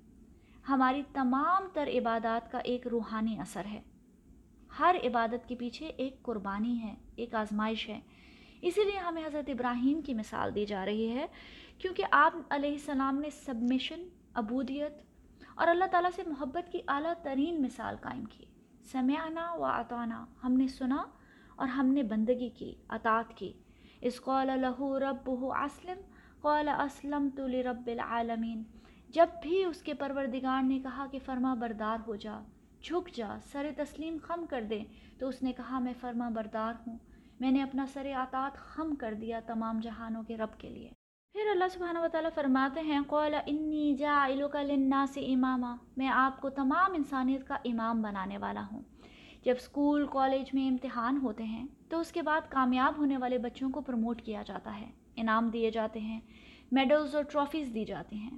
ہماری 0.69 1.03
تمام 1.13 1.67
تر 1.73 1.87
عبادات 1.87 2.51
کا 2.51 2.57
ایک 2.57 2.87
روحانی 2.87 3.39
اثر 3.39 3.65
ہے۔ 3.65 3.81
ہر 4.79 4.95
عبادت 5.03 5.49
کے 5.49 5.55
پیچھے 5.55 5.87
ایک 5.87 6.23
قربانی 6.23 6.81
ہے، 6.81 6.95
ایک 7.15 7.35
آزمائش 7.35 7.89
ہے۔ 7.89 7.99
اسی 8.61 8.83
لیے 8.83 8.97
ہمیں 8.97 9.25
حضرت 9.25 9.49
ابراہیم 9.49 10.01
کی 10.01 10.13
مثال 10.13 10.55
دی 10.55 10.65
جا 10.65 10.85
رہی 10.85 11.11
ہے، 11.11 11.25
کیونکہ 11.77 12.03
آپ 12.11 12.33
علیہ 12.49 12.71
السلام 12.71 13.19
نے 13.19 13.29
سبمیشن، 13.29 14.07
عبودیت 14.33 14.93
اور 15.55 15.67
اللہ 15.67 15.85
تعالیٰ 15.91 16.11
سے 16.15 16.23
محبت 16.25 16.71
کی 16.71 16.79
اعلیٰ 16.87 17.13
ترین 17.23 17.61
مثال 17.61 17.95
قائم 18.01 18.25
کی۔ 18.25 18.45
سمیانہ 18.91 19.53
و 19.53 19.65
اطانہ 19.65 20.25
ہم 20.43 20.53
نے 20.53 20.67
سنا 20.67 21.03
اور 21.55 21.67
ہم 21.67 21.85
نے 21.85 22.03
بندگی 22.03 22.49
کی، 22.49 22.75
اطاعت 22.89 23.37
کی۔ 23.37 23.53
اس 24.01 24.21
قول 24.21 24.47
لہو 24.47 24.99
رب 24.99 25.29
اسلم 25.29 26.01
قول 26.41 26.69
اسلم 26.69 27.29
تو 27.35 27.47
رب 27.47 27.87
العالمین۔ 27.87 28.63
جب 29.09 29.27
بھی 29.41 29.65
اس 29.65 29.81
کے 29.81 29.93
پروردگار 29.93 30.63
نے 30.63 30.79
کہا 30.79 31.05
کہ 31.11 31.19
فرما 31.25 31.53
بردار 31.53 31.97
ہو 32.07 32.15
جا، 32.15 32.39
جھک 32.81 33.15
جا، 33.15 33.37
سر 33.51 33.69
تسلیم 33.77 34.17
خم 34.23 34.45
کر 34.49 34.63
دے، 34.69 34.83
تو 35.19 35.27
اس 35.27 35.43
نے 35.43 35.53
کہا 35.53 35.79
میں 35.79 35.93
فرما 36.01 36.29
بردار 36.29 36.73
ہوں۔ 36.87 36.97
میں 37.39 37.51
نے 37.51 37.63
اپنا 37.63 37.85
سر 37.93 38.07
عطاط 38.15 38.57
خم 38.57 38.95
کر 38.95 39.13
دیا 39.13 39.39
تمام 39.45 39.79
جہانوں 39.79 40.23
کے 40.23 40.37
رب 40.37 40.59
کے 40.59 40.69
لیے۔ 40.69 41.02
پھر 41.33 41.49
اللہ 41.51 41.63
سبحانہ 41.73 41.99
و 41.99 42.07
تعالیٰ 42.11 42.29
فرماتے 42.35 42.79
ہیں 42.79 42.99
قول 43.07 43.35
انی 43.45 43.95
جا 43.95 44.27
للناس 44.27 45.17
امامہ 45.17 45.75
میں 45.97 46.07
آپ 46.07 46.41
کو 46.41 46.49
تمام 46.49 46.93
انسانیت 46.93 47.47
کا 47.47 47.57
امام 47.65 48.01
بنانے 48.01 48.37
والا 48.37 48.63
ہوں۔ 48.71 48.81
جب 49.45 49.53
اسکول 49.57 50.07
کالج 50.07 50.49
میں 50.53 50.67
امتحان 50.67 51.17
ہوتے 51.17 51.43
ہیں، 51.43 51.67
تو 51.89 51.99
اس 51.99 52.11
کے 52.11 52.21
بعد 52.21 52.41
کامیاب 52.49 52.93
ہونے 52.97 53.17
والے 53.17 53.37
بچوں 53.37 53.69
کو 53.69 53.81
پروموٹ 53.81 54.21
کیا 54.21 54.43
جاتا 54.47 54.79
ہے۔ 54.79 54.91
انعام 55.15 55.49
دیے 55.49 55.71
جاتے 55.71 55.99
ہیں 55.99 56.19
میڈلز 56.71 57.15
اور 57.15 57.23
ٹرافیز 57.23 57.73
دی 57.73 57.85
جاتی 57.85 58.15
ہیں۔ 58.15 58.37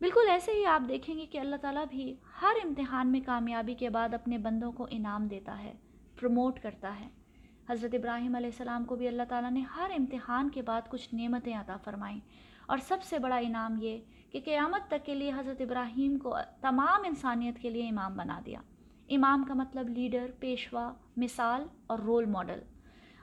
بالکل 0.00 0.28
ایسے 0.28 0.52
ہی 0.52 0.66
آپ 0.66 0.88
دیکھیں 0.88 1.18
گے 1.18 1.26
کہ 1.26 1.38
اللہ 1.38 1.56
تعالیٰ 1.56 1.84
بھی 1.90 2.14
ہر 2.42 2.54
امتحان 2.64 3.12
میں 3.12 3.20
کامیابی 3.26 3.74
کے 3.74 3.90
بعد 3.90 4.14
اپنے 4.14 4.38
بندوں 4.38 4.72
کو 4.72 4.86
انعام 4.90 5.26
دیتا 5.26 5.62
ہے 5.62 5.72
پروموٹ 6.20 6.60
کرتا 6.60 7.00
ہے۔ 7.00 7.25
حضرت 7.70 7.94
ابراہیم 7.94 8.34
علیہ 8.34 8.46
السلام 8.46 8.84
کو 8.84 8.96
بھی 8.96 9.08
اللہ 9.08 9.22
تعالیٰ 9.28 9.50
نے 9.50 9.60
ہر 9.60 9.90
امتحان 9.98 10.50
کے 10.50 10.62
بعد 10.62 10.82
کچھ 10.88 11.14
نعمتیں 11.14 11.56
عطا 11.56 11.76
فرمائیں۔ 11.76 12.20
اور 12.66 12.78
سب 12.78 13.02
سے 13.02 13.18
بڑا 13.18 13.36
انعام 13.36 13.76
یہ 13.80 13.98
کہ 14.30 14.40
قیامت 14.44 14.90
تک 14.90 15.06
کے 15.06 15.14
لیے 15.14 15.32
حضرت 15.36 15.60
ابراہیم 15.60 16.18
کو 16.18 16.36
تمام 16.60 17.00
انسانیت 17.04 17.58
کے 17.58 17.70
لیے 17.70 17.88
امام 17.88 18.16
بنا 18.16 18.40
دیا۔ 18.46 18.60
امام 19.08 19.44
کا 19.48 19.54
مطلب 19.54 19.88
لیڈر، 19.88 20.26
پیشوا، 20.40 20.92
مثال 21.16 21.66
اور 21.86 21.98
رول 21.98 22.24
ماڈل 22.24 22.60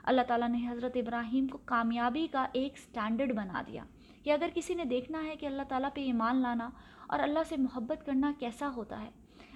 اللہ 0.02 0.22
تعالیٰ 0.28 0.48
نے 0.48 0.68
حضرت 0.68 0.92
ابراہیم 0.94 1.46
کو 1.46 1.58
کامیابی 1.58 2.26
کا 2.32 2.46
ایک 2.52 2.78
سٹینڈرڈ 2.78 3.32
بنا 3.34 3.62
دیا 3.66 3.84
کہ 4.22 4.32
اگر 4.32 4.48
کسی 4.54 4.74
نے 4.74 4.84
دیکھنا 4.84 5.24
ہے 5.24 5.36
کہ 5.36 5.46
اللہ 5.46 5.62
تعالیٰ 5.68 5.88
پہ 5.94 6.00
ایمان 6.00 6.36
لانا 6.36 6.70
اور 7.06 7.18
اللہ 7.18 7.38
سے 7.48 7.56
محبت 7.56 8.06
کرنا 8.06 8.32
کیسا 8.38 8.68
ہوتا 8.76 9.02
ہے، 9.02 9.10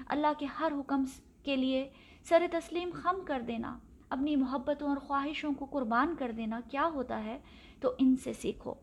اللہ 0.07 0.33
کے 0.38 0.47
ہر 0.47 0.73
حکم 0.80 1.04
کے 1.42 1.57
لیے 1.57 1.88
سر 2.25 2.47
تسلیم 2.52 2.90
خم 2.95 3.16
کر 3.26 3.42
دینا۔ 3.49 3.78
اپنی 4.10 4.36
محبتوں 4.36 4.88
اور 4.88 4.96
خواہشوں 4.96 5.52
کو 5.52 5.64
قربان 5.64 6.14
کر 6.18 6.32
دینا 6.36 6.60
کیا 6.70 6.90
ہوتا 6.94 7.24
ہے 7.24 7.38
تو 7.80 7.92
ان 7.98 8.16
سے 8.16 8.32
سیکھو۔ 8.32 8.74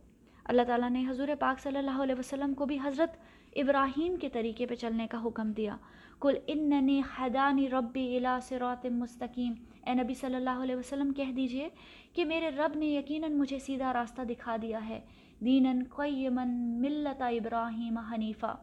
اللہ 0.44 0.62
تعالیٰ 0.62 0.90
نے 0.90 1.06
حضور 1.10 1.28
پاک 1.40 1.60
صلی 1.60 1.78
اللہ 1.78 2.04
علیہ 2.04 2.16
وسلم 2.20 2.54
کو 2.54 2.66
بھی 2.66 2.78
حضرت 2.84 3.18
ابراہیم 3.56 4.16
کے 4.16 4.30
طریقے 4.30 4.66
پہ 4.66 4.76
چلنے 4.76 5.08
کا 5.08 5.24
حکم 5.26 5.52
دیا۔ 5.52 5.78
کل 6.20 6.34
اننی 6.48 7.02
حدانی 7.18 7.70
ربی 7.70 8.18
الا 8.18 8.40
صراط 8.40 8.86
مستقیم۔ 8.86 9.54
اے 9.88 9.94
نبی 9.94 10.14
صلی 10.14 10.36
اللہ 10.36 10.64
علیہ 10.64 10.76
وسلم، 10.76 11.14
کہہ 11.14 11.32
دیجیے 11.32 11.70
کہ 12.14 12.26
میرے 12.26 12.50
رب 12.50 12.78
نے 12.78 12.86
یقیناً 12.86 13.34
مجھے 13.34 13.60
سیدھا 13.60 13.94
راستہ 13.94 14.22
دکھا 14.22 14.56
دیا 14.62 14.90
ہے۔ 14.90 15.02
دیناً 15.40 15.80
قیمن 15.96 16.82
ملت 16.82 17.22
ابراہیم 17.22 17.98
حنیفہ 17.98 18.56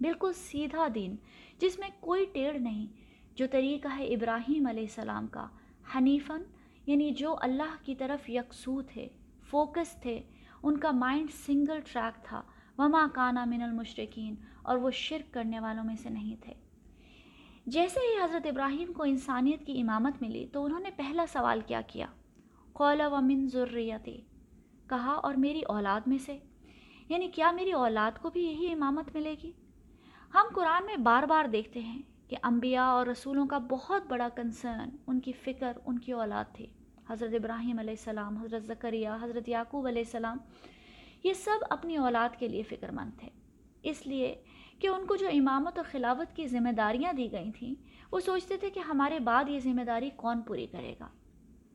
بالکل 0.00 0.32
سیدھا 0.32 0.86
دین، 0.94 1.16
جس 1.60 1.78
میں 1.78 1.88
کوئی 2.00 2.24
ٹیڑھ 2.32 2.58
نہیں، 2.58 2.86
جو 3.34 3.46
طریقہ 3.50 3.88
ہے 3.96 4.04
ابراہیم 4.04 4.66
علیہ 4.66 4.82
السلام 4.82 5.26
کا۔ 5.26 5.46
حنیفاً 5.94 6.42
یعنی 6.86 7.10
جو 7.10 7.36
اللہ 7.40 7.76
کی 7.82 7.94
طرف 7.94 8.30
یکسو 8.30 8.82
تھے، 8.82 9.08
فوکس 9.50 10.00
تھے، 10.02 10.22
ان 10.62 10.78
کا 10.78 10.90
مائنڈ 10.90 11.30
سنگل 11.30 11.80
ٹریک 11.92 12.24
تھا۔ 12.24 12.42
وما 12.78 13.06
کانا 13.14 13.44
من 13.44 13.62
المشرقین 13.62 14.34
اور 14.62 14.76
وہ 14.76 14.90
شرک 14.90 15.34
کرنے 15.34 15.60
والوں 15.60 15.84
میں 15.84 15.96
سے 15.96 16.08
نہیں 16.08 16.36
تھے۔ 16.42 16.54
جیسے 17.66 18.00
ہی 18.00 18.24
حضرت 18.24 18.46
ابراہیم 18.46 18.92
کو 18.92 19.02
انسانیت 19.02 19.66
کی 19.66 19.80
امامت 19.80 20.22
ملی، 20.22 20.46
تو 20.46 20.64
انہوں 20.64 20.80
نے 20.80 20.90
پہلا 20.96 21.24
سوال 21.32 21.60
کیا 21.66 21.80
کیا۔ 21.80 22.06
قول 22.72 23.00
و 23.00 23.20
من 23.20 23.48
ضروریت 23.48 24.08
کہا، 24.88 25.12
اور 25.12 25.34
میری 25.34 25.60
اولاد 25.60 26.00
میں 26.06 26.18
سے۔ 26.18 26.38
یعنی 27.08 27.28
کیا 27.28 27.50
میری 27.50 27.72
اولاد 27.72 28.22
کو 28.22 28.30
بھی 28.30 28.40
یہی 28.40 28.72
امامت 28.72 29.14
ملے 29.14 29.34
گی؟ 29.42 29.52
ہم 30.34 30.46
قرآن 30.54 30.86
میں 30.86 30.96
بار 30.96 31.22
بار 31.22 31.44
دیکھتے 31.44 31.80
ہیں 31.80 32.02
کہ 32.28 32.36
انبیاء 32.42 32.88
اور 32.88 33.06
رسولوں 33.06 33.46
کا 33.46 33.58
بہت 33.58 34.02
بڑا 34.08 34.28
کنسرن 34.36 34.88
ان 35.06 35.20
کی 35.20 35.32
فکر، 35.32 35.72
ان 35.86 35.98
کی 35.98 36.12
اولاد 36.12 36.44
تھی۔ 36.54 36.66
حضرت 37.08 37.34
ابراہیم 37.34 37.78
علیہ 37.78 37.90
السلام، 37.90 38.36
حضرت 38.36 38.62
ذکریہ 38.62 39.08
حضرت 39.22 39.48
یعقوب 39.48 39.86
علیہ 39.86 40.02
السلام، 40.02 40.38
یہ 41.24 41.32
سب 41.32 41.64
اپنی 41.70 41.96
اولاد 41.96 42.28
کے 42.38 42.48
لیے 42.48 42.62
فکر 42.62 42.90
مند 42.90 43.20
تھے۔ 43.20 43.28
اس 43.82 44.06
لیے 44.06 44.34
کہ 44.78 44.86
ان 44.86 45.06
کو 45.06 45.16
جو 45.16 45.28
امامت 45.28 45.78
اور 45.78 45.84
خلافت 45.90 46.36
کی 46.36 46.46
ذمہ 46.46 46.72
داریاں 46.72 47.12
دی 47.12 47.32
گئی 47.32 47.50
تھیں، 47.52 47.74
وہ 48.12 48.20
سوچتے 48.20 48.56
تھے 48.56 48.70
کہ 48.70 48.80
ہمارے 48.80 49.18
بعد 49.18 49.48
یہ 49.48 49.60
ذمہ 49.60 49.82
داری 49.82 50.10
کون 50.16 50.42
پوری 50.42 50.66
کرے 50.66 50.94
گا۔ 51.00 51.08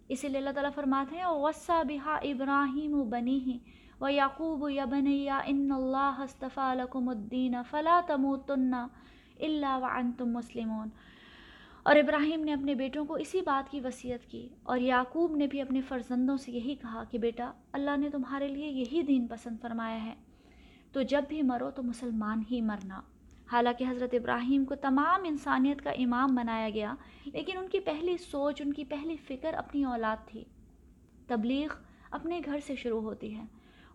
اسی 0.07 0.27
لیے 0.27 0.37
اللہ 0.37 0.49
تعالیٰ 0.49 0.71
فرماتے 0.75 1.15
ہیں 1.15 1.25
وسا 1.25 1.83
بحا 1.83 2.15
ابراہیم 2.15 2.93
و 2.93 3.03
بنی 3.03 3.39
ہی 3.39 3.59
و 4.01 4.09
یعقوب 4.09 4.69
یا 4.69 4.85
بنیا 4.85 5.41
ان 5.45 5.71
اللہ 5.71 6.21
استفا 6.23 6.71
الکم 6.71 7.09
الدین 7.09 7.55
فلا 7.69 8.01
تموتن 8.07 8.73
اللہ 9.45 9.79
و 9.81 9.87
تم 10.17 10.25
مسلمون۔ 10.25 10.89
اور 11.83 11.95
ابراہیم 11.95 12.43
نے 12.43 12.53
اپنے 12.53 12.75
بیٹوں 12.75 13.05
کو 13.05 13.13
اسی 13.13 13.41
بات 13.41 13.71
کی 13.71 13.79
وصیت 13.79 14.25
کی 14.25 14.49
اور 14.63 14.77
یعقوب 14.77 15.35
نے 15.35 15.47
بھی 15.47 15.61
اپنے 15.61 15.81
فرزندوں 15.81 16.37
سے 16.37 16.51
یہی 16.51 16.75
کہا 16.75 17.03
کہ 17.03 17.17
بیٹا، 17.17 17.51
اللہ 17.71 17.97
نے 17.97 18.09
تمہارے 18.09 18.47
لیے 18.47 18.67
یہی 18.67 19.01
دین 19.01 19.27
پسند 19.27 19.57
فرمایا 19.61 20.03
ہے۔ 20.03 20.15
تو 20.91 21.01
جب 21.01 21.23
بھی 21.29 21.41
مرو 21.41 21.71
تو 21.71 21.83
مسلمان 21.83 22.41
ہی 22.51 22.61
مرنا۔ 22.61 23.01
حالانکہ 23.51 23.83
حضرت 23.89 24.09
ابراہیم 24.13 24.65
کو 24.65 24.75
تمام 24.75 25.21
انسانیت 25.23 25.81
کا 25.81 25.89
امام 25.89 26.35
بنایا 26.35 26.69
گیا، 26.69 26.93
لیکن 27.25 27.57
ان 27.57 27.67
کی 27.67 27.79
پہلی 27.79 28.17
سوچ، 28.17 28.61
ان 28.61 28.73
کی 28.73 28.83
پہلی 28.85 29.15
فکر 29.15 29.53
اپنی 29.53 29.83
اولاد 29.83 30.27
تھی۔ 30.27 30.43
تبلیغ 31.27 31.67
اپنے 32.11 32.41
گھر 32.45 32.59
سے 32.67 32.75
شروع 32.75 33.01
ہوتی 33.01 33.37
ہے۔ 33.37 33.43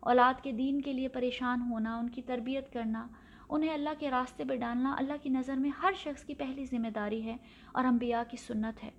اولاد 0.01 0.45
کے 0.45 0.53
دین 0.53 0.81
کے 0.81 0.93
لیے 0.93 1.09
پریشان 1.09 1.61
ہونا، 1.61 1.99
ان 1.99 2.09
کی 2.09 2.23
تربیت 2.23 2.73
کرنا 2.73 3.09
انہیں 3.49 3.71
اللہ 3.71 3.91
کے 3.99 4.11
راستے 4.11 4.45
پہ 4.45 4.57
ڈالنا 4.57 4.95
اللہ 4.99 5.13
کی 5.23 5.29
نظر 5.29 5.55
میں 5.55 5.71
ہر 5.83 5.93
شخص 5.97 6.25
کی 6.25 6.35
پہلی 6.35 6.65
ذمہ 6.65 6.89
داری 6.89 7.25
ہے 7.25 7.37
اور 7.73 7.85
انبیاء 7.85 8.23
کی 8.31 8.37
سنت 8.37 8.85
ہے۔ 8.85 8.91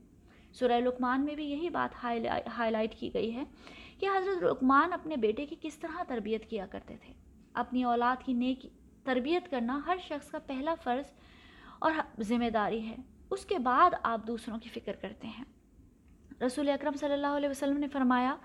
سورہ 0.54 0.72
لقمان 0.72 1.26
میں 1.26 1.36
بھی 1.36 1.46
یہی 1.46 1.70
بات 1.70 2.04
ہائی 2.04 2.72
لائٹ 2.72 2.96
کی 2.96 3.14
گئی 3.14 3.36
ہے 3.36 3.44
کہ 4.00 4.06
حضرت 4.06 4.44
لقمان 4.44 4.94
اپنے 4.94 5.18
بیٹے 5.18 5.46
کی 5.46 5.56
کس 5.62 5.78
طرح 5.78 6.04
تربیت 6.04 6.50
کیا 6.50 6.66
کرتے 6.66 6.98
تھے۔ 7.06 7.14
اپنی 7.54 7.84
اولاد 7.84 8.26
کی 8.26 8.34
نیک 8.34 8.66
تربیت 9.04 9.52
کرنا 9.52 9.80
ہر 9.86 9.98
شخص 10.04 10.32
کا 10.32 10.40
پہلا 10.40 10.76
فرض 10.84 11.12
اور 11.80 11.92
ذمہ 12.20 12.50
داری 12.50 12.88
ہے۔ 12.88 12.96
اس 13.30 13.46
کے 13.46 13.60
بعد 13.60 13.90
آپ 14.04 14.28
دوسروں 14.28 14.60
کی 14.60 14.70
فکر 14.70 14.94
کرتے 14.94 15.28
ہیں۔ 15.28 15.44
رسول 16.44 16.70
اکرم 16.70 16.94
صلی 16.94 17.14
اللہ 17.14 17.28
علیہ 17.28 17.50
وسلم 17.50 17.78
نے 17.78 17.88
فرمایا، 17.88 18.36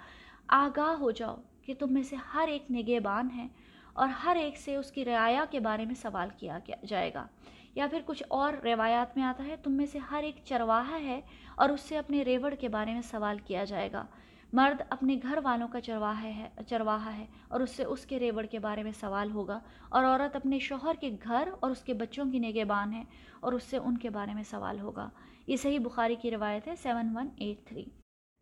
آگاہ 0.47 0.95
ہو 0.95 1.11
جاؤ 1.11 1.37
کہ 1.63 1.75
تم 1.75 1.95
میں 1.95 2.03
سے 2.03 2.17
ہر 2.17 2.49
ایک 2.49 2.71
نگہبان 2.71 3.29
ہے 3.37 3.47
اور 3.95 4.09
ہر 4.09 4.37
ایک 4.41 4.57
سے 4.59 4.77
اس 4.77 4.93
کی 4.93 5.05
رعایا 5.05 5.45
کے 5.51 5.61
بارے 5.61 5.85
میں 5.85 5.95
سوال 5.95 6.29
کیا 6.37 6.59
جائے 6.87 7.15
گا۔ 7.15 7.27
یا 7.75 7.87
پھر 7.91 8.01
کچھ 8.07 8.23
اور 8.29 8.53
روایات 8.53 9.17
میں 9.17 9.25
آتا 9.25 9.45
ہے، 9.45 9.57
تم 9.57 9.73
میں 9.73 9.87
سے 9.87 9.99
ہر 9.99 10.23
ایک 10.23 10.37
چرواہا 10.45 11.01
ہے 11.01 11.21
اور 11.57 11.69
اس 11.69 11.81
سے 11.81 11.99
اپنے 11.99 12.23
ریوڑ 12.23 12.55
کے 12.55 12.69
بارے 12.69 12.93
میں 12.93 13.03
سوال 13.03 13.39
کیا 13.39 13.65
جائے 13.65 13.93
گا۔ 13.93 14.05
مرد 14.53 14.83
اپنے 14.91 15.19
گھر 15.23 15.39
والوں 15.43 15.69
کا 15.69 15.81
چرواہا 15.81 16.23
ہے 16.23 16.49
چرواہا 16.67 17.17
ہے 17.17 17.27
اور 17.49 17.61
اس 17.61 17.71
سے 17.71 17.85
اس 17.85 18.07
کے 18.07 18.19
ریوڑ 18.19 18.47
کے 18.47 18.59
بارے 18.59 18.83
میں 18.83 18.93
سوال 19.01 19.31
ہوگا۔ 19.31 19.59
اور 19.89 20.05
عورت 20.05 20.37
اپنے 20.37 20.59
شوہر 20.59 20.95
کے 21.01 21.17
گھر 21.25 21.49
اور 21.61 21.71
اس 21.71 21.83
کے 21.83 21.95
بچوں 21.95 22.25
کی 22.31 22.39
نگہبان 22.39 22.93
ہے 22.93 23.05
اور 23.41 23.53
اس 23.53 23.63
سے 23.63 23.77
ان 23.77 23.99
کے 23.99 24.11
بارے 24.11 24.35
میں 24.35 24.43
سوال 24.43 24.81
ہوگا۔ 24.81 25.09
یہ 25.47 25.57
صحیح 25.57 25.79
بخاری 25.79 26.15
کی 26.15 26.31
روایت 26.31 26.69
ہے، 26.69 26.77
سیون 26.77 27.17
ون 27.17 27.29
ایٹ 27.37 27.69
تھری۔ 27.69 27.85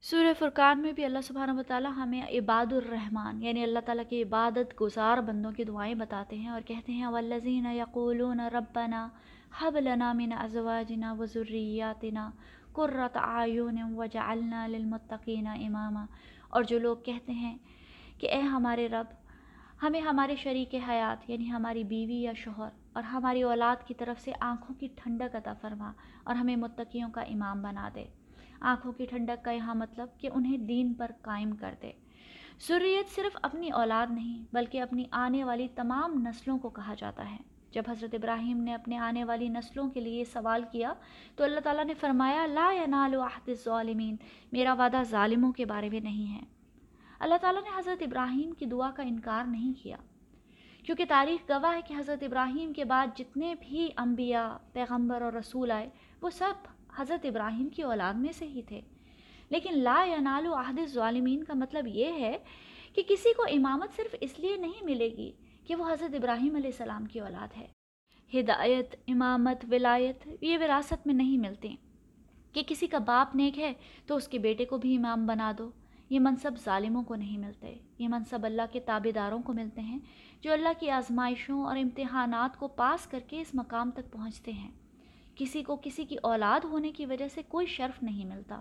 سورہ 0.04 0.32
فرقان 0.38 0.80
میں 0.82 0.92
بھی 0.92 1.04
اللہ 1.04 1.20
سبحانہ 1.24 1.52
و 1.58 1.62
تعالیٰ 1.62 1.90
ہمیں 1.96 2.22
عباد 2.22 2.72
الرحمن 2.72 3.42
یعنی 3.42 3.62
اللہ 3.62 3.78
تعالیٰ 3.86 4.04
کی 4.08 4.22
عبادت 4.22 4.72
گزار 4.80 5.18
بندوں 5.26 5.50
کی 5.56 5.64
دعائیں 5.64 5.94
بتاتے 5.94 6.36
ہیں 6.36 6.48
اور 6.48 6.60
کہتے 6.66 6.92
ہیں، 6.92 7.06
والذین 7.06 7.66
یقولون 7.66 8.40
ربنا 8.52 9.06
حب 9.60 9.76
لنا 9.80 10.12
من 10.12 10.32
ازواجنا 10.38 11.12
و 11.18 11.26
ذریاتنا 11.34 12.28
قرۃ 12.72 13.16
آیون 13.20 13.78
وجعلنا 13.96 14.66
للمتقین 14.66 15.46
اماما۔ 15.46 16.04
اور 16.50 16.62
جو 16.62 16.78
لوگ 16.78 16.96
کہتے 17.04 17.32
ہیں 17.32 17.56
کہ 18.20 18.30
اے 18.30 18.40
ہمارے 18.40 18.88
رب، 18.88 19.12
ہمیں 19.82 20.00
ہمارے 20.00 20.36
شریک 20.42 20.74
حیات 20.88 21.30
یعنی 21.30 21.50
ہماری 21.50 21.84
بیوی 21.84 22.20
یا 22.22 22.32
شوہر، 22.36 22.70
اور 22.92 23.02
ہماری 23.12 23.42
اولاد 23.42 23.86
کی 23.86 23.94
طرف 23.94 24.20
سے 24.20 24.32
آنکھوں 24.40 24.74
کی 24.80 24.88
ٹھنڈک 24.96 25.36
عطا 25.36 25.52
فرما 25.60 25.92
اور 26.24 26.34
ہمیں 26.34 26.56
متقیوں 26.56 27.10
کا 27.10 27.20
امام 27.28 27.62
بنا 27.62 27.88
دے۔ 27.94 28.04
آنکھوں 28.62 28.92
کی 28.92 29.06
ٹھنڈک 29.06 29.44
کا 29.44 29.50
یہاں 29.50 29.74
مطلب 29.74 30.08
کہ 30.18 30.28
انہیں 30.34 30.58
دین 30.58 30.94
پر 30.94 31.10
قائم 31.22 31.56
کر 31.56 31.74
دے۔ 31.82 31.92
سریت 32.58 33.14
صرف 33.14 33.36
اپنی 33.42 33.70
اولاد 33.70 34.06
نہیں، 34.10 34.44
بلکہ 34.52 34.82
اپنی 34.82 35.04
آنے 35.10 35.44
والی 35.44 35.68
تمام 35.74 36.22
نسلوں 36.28 36.58
کو 36.58 36.68
کہا 36.68 36.94
جاتا 36.98 37.30
ہے۔ 37.30 37.36
جب 37.70 37.82
حضرت 37.88 38.14
ابراہیم 38.14 38.62
نے 38.62 38.74
اپنے 38.74 38.98
آنے 38.98 39.24
والی 39.24 39.48
نسلوں 39.48 39.88
کے 39.90 40.00
لیے 40.00 40.24
سوال 40.24 40.62
کیا، 40.72 40.92
تو 41.36 41.44
اللہ 41.44 41.60
تعالیٰ 41.60 41.84
نے 41.84 41.94
فرمایا، 41.94 42.46
لا 42.46 42.70
ینال 42.72 43.14
عہد 43.14 43.48
الظالمین، 43.48 44.16
میرا 44.52 44.72
وعدہ 44.72 45.02
ظالموں 45.02 45.52
کے 45.52 45.64
بارے 45.64 45.88
میں 45.88 46.00
نہیں 46.00 46.34
ہے۔ 46.34 46.44
اللہ 47.20 47.34
تعالیٰ 47.40 47.62
نے 47.62 47.78
حضرت 47.78 48.02
ابراہیم 48.02 48.52
کی 48.52 48.66
دعا 48.66 48.90
کا 48.90 49.02
انکار 49.02 49.44
نہیں 49.44 49.72
کیا، 49.82 49.96
کیونکہ 50.86 51.04
تاریخ 51.08 51.50
گواہ 51.50 51.74
ہے 51.74 51.80
کہ 51.88 51.94
حضرت 51.94 52.22
ابراہیم 52.22 52.72
کے 52.72 52.84
بعد 52.84 53.06
جتنے 53.16 53.54
بھی 53.60 53.88
انبیاء، 53.96 54.48
پیغمبر 54.72 55.22
اور 55.22 55.32
رسول 55.32 55.70
آئے، 55.70 55.88
وہ 56.22 56.30
سب 56.30 56.68
حضرت 56.96 57.26
ابراہیم 57.26 57.68
کی 57.68 57.82
اولاد 57.82 58.14
میں 58.14 58.32
سے 58.32 58.46
ہی 58.46 58.62
تھے۔ 58.62 58.80
لیکن 59.50 59.78
لا 59.78 60.04
ینال 60.08 60.46
عہد 60.46 60.78
الظالمین 60.78 61.44
کا 61.44 61.54
مطلب 61.54 61.86
یہ 61.86 62.12
ہے 62.12 62.38
کہ 62.94 63.02
کسی 63.08 63.34
کو 63.34 63.42
امامت 63.42 63.96
صرف 63.96 64.14
اس 64.20 64.38
لیے 64.38 64.56
نہیں 64.56 64.84
ملے 64.84 65.08
گی 65.08 65.32
کہ 65.66 65.74
وہ 65.74 65.92
حضرت 65.92 66.14
ابراہیم 66.14 66.54
علیہ 66.54 66.70
السلام 66.70 67.04
کی 67.04 67.20
اولاد 67.20 67.56
ہے۔ 67.56 67.66
ہدایت، 68.40 68.96
امامت، 69.08 69.64
ولایت 69.70 70.28
یہ 70.40 70.58
وراثت 70.58 71.06
میں 71.06 71.14
نہیں 71.14 71.38
ملتے۔ 71.38 71.74
کہ 72.52 72.62
کسی 72.66 72.86
کا 72.86 72.98
باپ 72.98 73.36
نیک 73.36 73.58
ہے 73.58 73.72
تو 74.06 74.16
اس 74.16 74.28
کے 74.28 74.38
بیٹے 74.38 74.64
کو 74.64 74.78
بھی 74.78 74.96
امام 74.96 75.26
بنا 75.26 75.52
دو۔ 75.58 75.70
یہ 76.10 76.20
منصب 76.20 76.50
ظالموں 76.64 77.02
کو 77.02 77.14
نہیں 77.14 77.38
ملتے۔ 77.38 77.76
یہ 77.98 78.08
منصب 78.08 78.46
اللہ 78.46 78.62
کے 78.72 78.80
تابے 78.80 79.12
داروں 79.12 79.42
کو 79.42 79.52
ملتے 79.52 79.80
ہیں 79.80 79.98
جو 80.40 80.52
اللہ 80.52 80.68
کی 80.80 80.90
آزمائشوں 80.90 81.64
اور 81.64 81.76
امتحانات 81.76 82.58
کو 82.58 82.68
پاس 82.68 83.06
کر 83.06 83.20
کے 83.26 83.40
اس 83.40 83.54
مقام 83.54 83.90
تک 83.90 84.12
پہنچتے 84.12 84.52
ہیں۔ 84.52 84.70
کسی 85.36 85.62
کو 85.62 85.76
کسی 85.82 86.04
کی 86.04 86.16
اولاد 86.22 86.64
ہونے 86.64 86.92
کی 86.92 87.06
وجہ 87.06 87.28
سے 87.28 87.42
کوئی 87.48 87.66
شرف 87.66 88.02
نہیں 88.02 88.24
ملتا۔ 88.24 88.60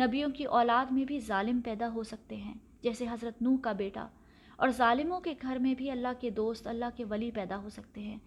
نبیوں 0.00 0.30
کی 0.30 0.44
اولاد 0.44 0.92
میں 0.92 1.04
بھی 1.04 1.20
ظالم 1.20 1.60
پیدا 1.60 1.88
ہو 1.88 2.02
سکتے 2.02 2.36
ہیں، 2.36 2.54
جیسے 2.82 3.06
حضرت 3.10 3.42
نوح 3.42 3.56
کا 3.58 3.72
بیٹا۔ 3.72 4.08
اور 4.56 4.68
ظالموں 4.68 5.20
کے 5.20 5.34
گھر 5.42 5.56
میں 5.56 5.74
بھی 5.74 5.90
اللہ 5.90 6.08
کے 6.20 6.30
دوست، 6.30 6.66
اللہ 6.66 6.84
کے 6.96 7.04
ولی 7.04 7.30
پیدا 7.30 7.56
ہو 7.56 7.68
سکتے 7.68 8.00
ہیں، 8.00 8.18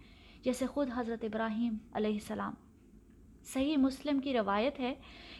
جیسے 0.44 0.66
خود 0.66 0.90
حضرت 0.96 1.24
ابراہیم 1.24 1.78
علیہ 1.94 2.14
السلام۔ 2.14 2.54
صحیح 3.44 3.78
مسلم 3.78 4.20
کی 4.20 4.34
روایت 4.34 4.80
ہے 4.80 4.96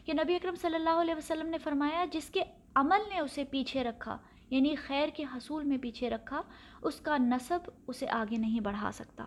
کہ 0.06 0.14
نبی 0.14 0.36
اکرم 0.36 0.56
صلی 0.56 0.76
اللہ 0.76 0.90
علیہ 0.90 1.16
وسلم 1.16 1.48
نے 1.48 1.58
فرمایا، 1.58 2.06
جس 2.12 2.30
کے 2.30 2.44
عمل 2.76 3.10
نے 3.10 3.20
اسے 3.20 3.44
پیچھے 3.44 3.84
رکھا 3.84 4.18
یعنی 4.50 4.76
خیر 4.76 5.10
کے 5.16 5.24
حصول 5.24 5.64
میں 5.64 5.78
پیچھے 5.78 6.10
رکھا، 6.10 6.42
اس 6.82 6.96
کا 6.96 7.18
نصب 7.18 7.70
اسے 7.88 8.10
آگے 8.10 8.38
نہیں 8.38 8.60
بڑھا 8.60 8.92
سکتا۔ 8.94 9.26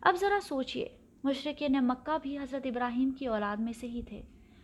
اب 0.00 0.14
ذرا 0.20 0.38
سوچئے 0.42 0.88
مشرق 1.24 1.62
نے 1.62 1.80
مکہ 1.80 2.18
بھی 2.22 2.38
حضرت 2.38 2.66
ابراہیم 2.66 3.10
کی 3.10 3.26
اولاد 3.26 3.56
میں 3.56 3.72
سے 3.72 3.88
ہی 3.88 4.02
تھے 4.02 4.22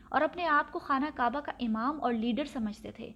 اور 0.09 0.21
اپنے 0.21 0.47
آپ 0.47 0.73
کو 0.73 0.79
خانہ 0.79 1.05
کعبہ 1.15 1.41
کا 1.41 1.53
امام 1.61 2.03
اور 2.03 2.13
لیڈر 2.13 2.45
سمجھتے 2.45 2.91
تھے۔ 2.91 3.11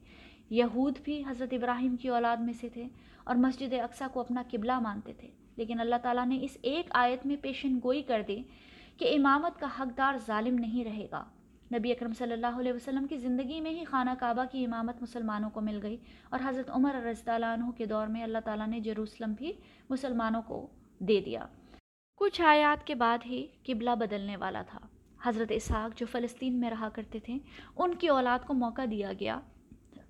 یہود 0.50 0.98
بھی 1.04 1.22
حضرت 1.28 1.52
ابراہیم 1.52 1.96
کی 1.96 2.08
اولاد 2.08 2.36
میں 2.36 2.52
سے 2.52 2.68
تھے 2.68 2.84
اور 3.24 3.36
مسجد 3.36 3.72
اقسا 3.72 4.06
کو 4.12 4.20
اپنا 4.20 4.42
قبلہ 4.50 4.78
مانتے 4.78 5.12
تھے۔ 5.12 5.28
لیکن 5.56 5.80
اللہ 5.80 5.94
تعالیٰ 6.02 6.26
نے 6.26 6.38
اس 6.42 6.56
ایک 6.62 6.86
آیت 6.90 7.26
میں 7.26 7.36
پیشن 7.36 7.78
گوئی 7.84 8.02
کر 8.02 8.22
دی 8.28 8.42
کہ 8.96 9.14
امامت 9.14 9.60
کا 9.60 9.66
حقدار 9.80 10.14
ظالم 10.26 10.54
نہیں 10.54 10.84
رہے 10.84 11.06
گا۔ 11.10 11.24
نبی 11.74 11.92
اکرم 11.92 12.12
صلی 12.12 12.32
اللہ 12.32 12.58
علیہ 12.58 12.72
وسلم 12.72 13.06
کی 13.06 13.16
زندگی 13.16 13.60
میں 13.60 13.70
ہی 13.70 13.84
خانہ 13.84 14.10
کعبہ 14.18 14.44
کی 14.52 14.64
امامت 14.64 15.02
مسلمانوں 15.02 15.50
کو 15.50 15.60
مل 15.60 15.78
گئی 15.82 15.96
اور 16.30 16.40
حضرت 16.44 16.70
عمر 16.70 16.94
رضی 16.94 17.30
اللہ 17.30 17.46
عنہ 17.46 17.70
کے 17.70 17.86
دور 17.86 18.06
میں 18.06 18.22
اللہ 18.22 18.38
تعالیٰ 18.44 18.66
نے 18.66 18.80
جروسلم 18.80 19.32
بھی 19.32 19.52
مسلمانوں 19.90 20.42
کو 20.42 20.66
دے 20.98 21.20
دیا۔ 21.20 21.46
کچھ 22.20 22.42
آیات 22.42 22.86
کے 22.86 22.94
بعد 22.94 23.18
ہی 23.26 23.46
قبلہ 23.66 23.90
بدلنے 23.90 24.36
والا 24.36 24.62
تھا۔ 24.62 24.78
حضرت 25.22 25.52
اسحاق 25.54 25.98
جو 25.98 26.06
فلسطین 26.06 26.60
میں 26.60 26.70
رہا 26.70 26.88
کرتے 26.88 27.18
تھے، 27.18 27.38
ان 27.76 27.94
کی 27.94 28.08
اولاد 28.08 28.38
کو 28.46 28.54
موقع 28.54 28.82
دیا 28.90 29.12
گیا، 29.20 29.40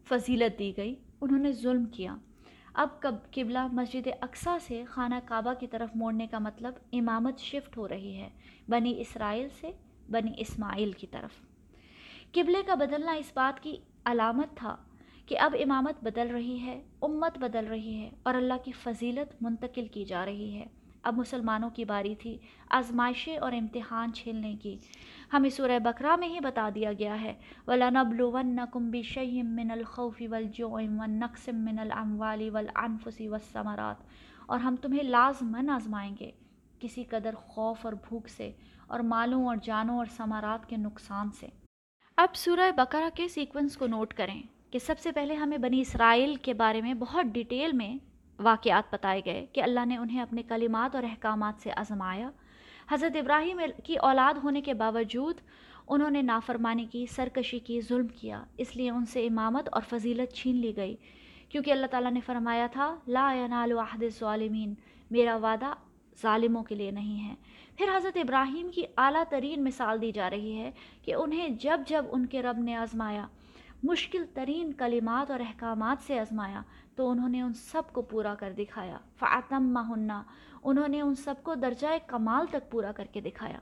فضیلت 0.05 0.59
دی 0.59 0.73
گئی، 0.77 0.95
انہوں 1.21 1.39
نے 1.39 1.53
ظلم 1.53 1.85
کیا۔ 1.85 2.17
اب 2.75 2.89
کب 3.01 3.15
قبلہ 3.31 3.67
مسجد 3.73 4.09
اقسا 4.21 4.59
سے 4.59 4.85
خانہ 4.85 5.15
کعبہ 5.25 5.55
کی 5.55 5.67
طرف 5.67 5.91
موڑنے 5.95 6.27
کا 6.27 6.39
مطلب 6.39 6.75
امامت 6.93 7.39
شفٹ 7.39 7.77
ہو 7.77 7.89
رہی 7.89 8.17
ہے، 8.17 8.29
بنی 8.69 9.01
اسرائیل 9.01 9.49
سے 9.61 9.71
بنی 10.11 10.33
اسماعیل 10.37 10.93
کی 10.93 11.07
طرف۔ 11.07 11.41
قبلے 12.33 12.63
کا 12.67 12.75
بدلنا 12.75 13.13
اس 13.13 13.33
بات 13.35 13.63
کی 13.63 13.77
علامت 14.05 14.57
تھا 14.57 14.77
کہ 15.27 15.39
اب 15.39 15.57
امامت 15.61 16.05
بدل 16.05 16.29
رہی 16.31 16.61
ہے، 16.63 16.83
امت 17.03 17.39
بدل 17.39 17.67
رہی 17.67 17.95
ہے 17.95 18.11
اور 18.23 18.35
اللہ 18.35 18.55
کی 18.65 18.73
فضیلت 18.73 19.43
منتقل 19.43 19.87
کی 19.87 20.05
جا 20.05 20.25
رہی 20.25 20.55
ہے۔ 20.55 20.67
اب 21.03 21.19
مسلمانوں 21.19 21.71
کی 21.71 21.85
باری 21.85 22.15
تھی 22.15 22.39
آزمائشیں 22.71 23.37
اور 23.37 23.53
امتحان 23.53 24.13
چھیلنے 24.13 24.57
کی۔ 24.63 24.77
ہمیں 25.33 25.51
سورہ 25.51 25.79
بکرا 25.79 26.17
میں 26.17 26.29
ہی 26.29 26.41
بتا 26.41 26.69
دیا 26.75 26.93
گیا 26.93 27.21
ہے 27.21 27.35
وَلَنَبْلُوَنَّكُمْ 27.67 28.91
بِشَيْءٍ 28.91 29.45
مِّنَ 29.45 29.73
الْخَوْفِ 29.73 30.27
وَالْجُوعِ 30.27 30.87
وَالنَّقْصٍ 30.89 31.55
مِّنَ 31.55 31.81
الْأَمْوَالِ 31.81 32.49
وَالْأَنفُسِ 32.49 33.27
وَالثَّمَرَاتِ۔ 33.27 34.03
اور 34.47 34.59
ہم 34.59 34.77
تمہیں 34.77 35.03
لازمن 35.03 35.71
آزمائیں 35.71 36.17
گے 36.21 36.31
کسی 36.81 37.05
قدر 37.05 37.35
خوف 37.35 37.79
اور 37.83 37.93
بھوک 37.93 38.29
سے 38.29 38.53
اور 38.87 39.01
مالوں 39.01 39.47
اور 39.47 39.57
جانوں 39.63 39.99
اور 39.99 40.07
ثمرات 40.17 40.69
کے 40.69 40.77
نقصان 40.77 41.31
سے۔ 41.31 41.47
اب 42.17 42.35
سورہ 42.35 42.71
بقرہ 42.77 43.09
کے 43.15 43.29
سیکونس 43.29 43.77
کو 43.77 43.87
نوٹ 43.87 44.15
کریں 44.15 44.43
کہ 44.71 44.79
سب 44.79 44.99
سے 44.99 45.13
پہلے 45.13 45.35
ہمیں 45.35 45.59
بنی 45.59 45.81
اسرائیل 45.81 46.35
کے 46.35 46.55
بارے 46.55 46.81
میں 46.81 46.95
بہت 46.95 47.25
ڈیٹیل 47.25 47.73
میں 47.73 48.10
واقعات 48.43 48.95
بتائے 48.95 49.23
گئے 49.27 49.47
کہ 49.53 49.63
اللہ 49.63 49.87
نے 49.87 49.97
انہیں 49.97 50.21
اپنے 50.21 50.43
کلمات 50.43 50.95
اور 50.95 51.05
احکامات 51.05 51.63
سے 51.63 51.71
آزمایا۔ 51.77 52.31
حضرت 52.91 53.17
ابراہیم 53.17 53.61
کی 53.85 53.97
اولاد 53.97 54.35
ہونے 54.35 54.61
کے 54.61 54.75
باوجود 54.75 55.35
انہوں 55.89 56.11
نے 56.11 56.23
نافرمانی 56.23 56.87
کی، 56.87 57.07
سرکشی 57.07 57.59
کی، 57.59 57.81
ظلم 57.81 58.07
کیا۔ 58.09 58.45
اس 58.57 58.77
لیے 58.77 58.91
ان 58.91 59.07
سے 59.07 59.27
امامت 59.27 59.69
اور 59.73 59.83
فضیلت 59.89 60.35
چھین 60.35 60.57
لی 60.57 60.77
گئی۔ 60.77 60.97
کیونکہ 61.49 61.71
اللہ 61.71 61.87
تعالیٰ 61.87 62.13
نے 62.13 62.21
فرمایا 62.21 62.67
تھا، 62.67 62.97
لا 63.09 63.33
ینال 63.33 63.73
عہد 63.73 64.03
الظالمین، 64.03 64.75
میرا 65.11 65.37
وعدہ 65.37 65.73
ظالموں 66.23 66.63
کے 66.63 66.75
لیے 66.75 66.91
نہیں 66.91 67.29
ہے۔ 67.29 67.35
پھر 67.77 67.97
حضرت 67.97 68.17
ابراہیم 68.17 68.71
کی 68.75 68.83
اعلیٰ 68.97 69.23
ترین 69.31 69.65
مثال 69.65 70.01
دی 70.01 70.13
جا 70.13 70.31
رہی 70.31 70.59
ہے 70.59 70.71
کہ 71.03 71.15
انہیں 71.15 71.49
جب 71.49 71.81
جب 71.87 72.05
ان 72.11 72.27
کے 72.27 72.43
رب 72.43 72.59
نے 72.59 72.77
آزمایا 72.77 73.27
مشکل 73.83 74.25
ترین 74.35 74.73
کلمات 74.73 75.31
اور 75.31 75.41
احکامات 75.41 76.07
سے 76.07 76.19
آزمایا 76.19 76.63
تو 76.97 77.11
انہوں 77.11 77.29
نے 77.29 77.43
ان 77.43 77.53
سب 77.53 77.83
کو 77.93 78.03
پورا 78.03 78.35
کر 78.35 78.53
دکھایا۔ 78.53 78.99
فعتم 79.17 79.73
مہنہ 79.73 80.23
انہوں 80.63 80.89
نے 80.89 81.01
ان 81.01 81.15
سب 81.15 81.35
کو 81.43 81.55
درجۂ 81.55 81.87
کمال 82.07 82.47
تک 82.47 82.71
پورا 82.71 82.93
کر 82.93 83.05
کے 83.05 83.21
دکھایا۔ 83.21 83.59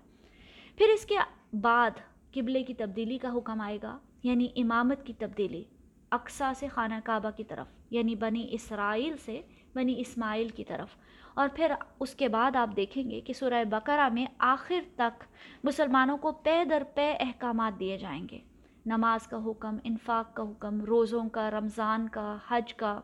پھر 0.76 0.86
اس 0.94 1.06
کے 1.06 1.14
بعد 1.52 1.90
قبلے 2.34 2.62
کی 2.62 2.74
تبدیلی 2.74 3.18
کا 3.18 3.32
حکم 3.36 3.60
آئے 3.60 3.78
گا 3.82 3.98
یعنی 4.22 4.48
امامت 4.56 5.06
کی 5.06 5.12
تبدیلی 5.12 5.64
اقسا 6.10 6.52
سے 6.56 6.68
خانہ 6.68 6.94
کعبہ 7.04 7.30
کی 7.30 7.44
طرف 7.44 7.66
یعنی 7.90 8.14
بنی 8.14 8.46
اسرائیل 8.50 9.16
سے 9.16 9.42
بنی 9.74 10.00
اسماعیل 10.00 10.48
کی 10.48 10.64
طرف۔ 10.64 10.96
اور 11.34 11.48
پھر 11.54 11.72
اس 12.00 12.14
کے 12.14 12.28
بعد 12.28 12.56
آپ 12.56 12.76
دیکھیں 12.76 13.10
گے 13.10 13.20
کہ 13.20 13.32
سورہ 13.32 13.64
بقرہ 13.70 14.08
میں 14.08 14.26
آخر 14.38 14.80
تک 14.96 15.24
مسلمانوں 15.64 16.16
کو 16.16 16.32
پے 16.32 16.64
در 16.64 16.82
پے 16.94 17.16
احکامات 17.20 17.80
دیے 17.80 17.98
جائیں 17.98 18.26
گے۔ 18.30 18.38
نماز 18.86 19.26
کا 19.26 19.38
حکم، 19.46 19.76
انفاق 19.84 20.34
کا 20.34 20.42
حکم، 20.42 20.80
روزوں 20.80 21.28
کا، 21.28 21.50
رمضان 21.50 22.08
کا، 22.08 22.36
حج 22.48 22.74
کا، 22.74 23.00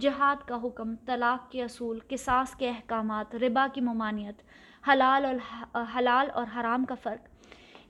جہاد 0.00 0.48
کا 0.48 0.58
حکم، 0.64 0.94
طلاق 1.06 1.50
کے 1.50 1.64
اصول، 1.64 1.98
قصاص 2.08 2.54
کے 2.54 2.68
احکامات، 2.68 3.34
ربا 3.34 3.66
کی 3.72 3.80
ممانعت، 3.80 4.42
حلال 4.88 5.24
اور 5.24 5.78
حلال 5.98 6.28
اور 6.34 6.46
حرام 6.56 6.84
کا 6.84 6.94
فرق۔ 6.94 7.28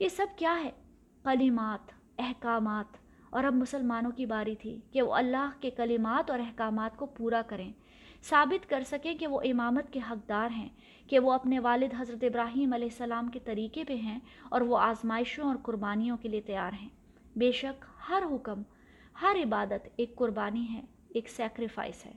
یہ 0.01 0.09
سب 0.09 0.27
کیا 0.35 0.59
ہے؟ 0.63 0.71
کلمات، 1.23 1.91
احکامات۔ 2.17 3.09
اور 3.29 3.43
اب 3.43 3.53
مسلمانوں 3.53 4.11
کی 4.11 4.25
باری 4.25 4.55
تھی 4.55 4.79
کہ 4.91 5.01
وہ 5.01 5.15
اللہ 5.15 5.49
کے 5.59 5.69
کلمات 5.69 6.31
اور 6.31 6.39
احکامات 6.39 6.97
کو 6.97 7.05
پورا 7.05 7.41
کریں۔ 7.47 7.73
ثابت 8.23 8.69
کر 8.69 8.81
سکیں 8.81 9.15
کہ 9.15 9.27
وہ 9.27 9.41
امامت 9.41 9.93
کے 9.93 9.99
حقدار 10.11 10.49
ہیں، 10.49 10.69
کہ 11.07 11.19
وہ 11.19 11.33
اپنے 11.33 11.59
والد 11.59 11.93
حضرت 11.97 12.23
ابراہیم 12.23 12.73
علیہ 12.73 12.87
السلام 12.87 13.27
کے 13.27 13.39
طریقے 13.39 13.83
پہ 13.83 13.95
ہیں 13.95 14.19
اور 14.49 14.61
وہ 14.61 14.77
آزمائشوں 14.77 15.45
اور 15.45 15.55
قربانیوں 15.63 16.17
کے 16.17 16.29
لیے 16.29 16.41
تیار 16.41 16.73
ہیں۔ 16.73 16.89
بے 17.39 17.51
شک 17.51 17.85
ہر 18.09 18.23
حکم، 18.31 18.61
ہر 19.21 19.35
عبادت 19.43 19.87
ایک 19.95 20.15
قربانی 20.15 20.67
ہے، 20.73 20.81
ایک 21.09 21.29
سیکریفائس 21.29 22.05
ہے۔ 22.05 22.11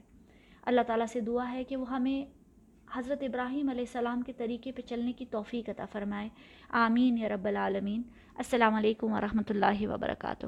اللہ 0.61 0.81
تعالیٰ 0.87 1.05
سے 1.05 1.19
دعا 1.19 1.51
ہے 1.51 1.63
کہ 1.63 1.75
وہ 1.75 1.89
ہمیں 1.89 2.25
حضرت 2.93 3.23
ابراہیم 3.23 3.69
علیہ 3.69 3.81
السلام 3.81 4.21
کے 4.21 4.33
طریقے 4.33 4.71
پہ 4.71 4.81
چلنے 4.81 5.13
کی 5.13 5.25
توفیق 5.25 5.69
عطا 5.69 5.85
فرمائے۔ 5.91 6.29
آمین 6.69 7.17
یا 7.17 7.29
رب 7.29 7.45
العالمین۔ 7.45 8.01
السلام 8.35 8.73
علیکم 8.73 9.13
ورحمۃ 9.13 9.49
اللہ 9.49 9.87
وبرکاتہ۔ 9.87 10.45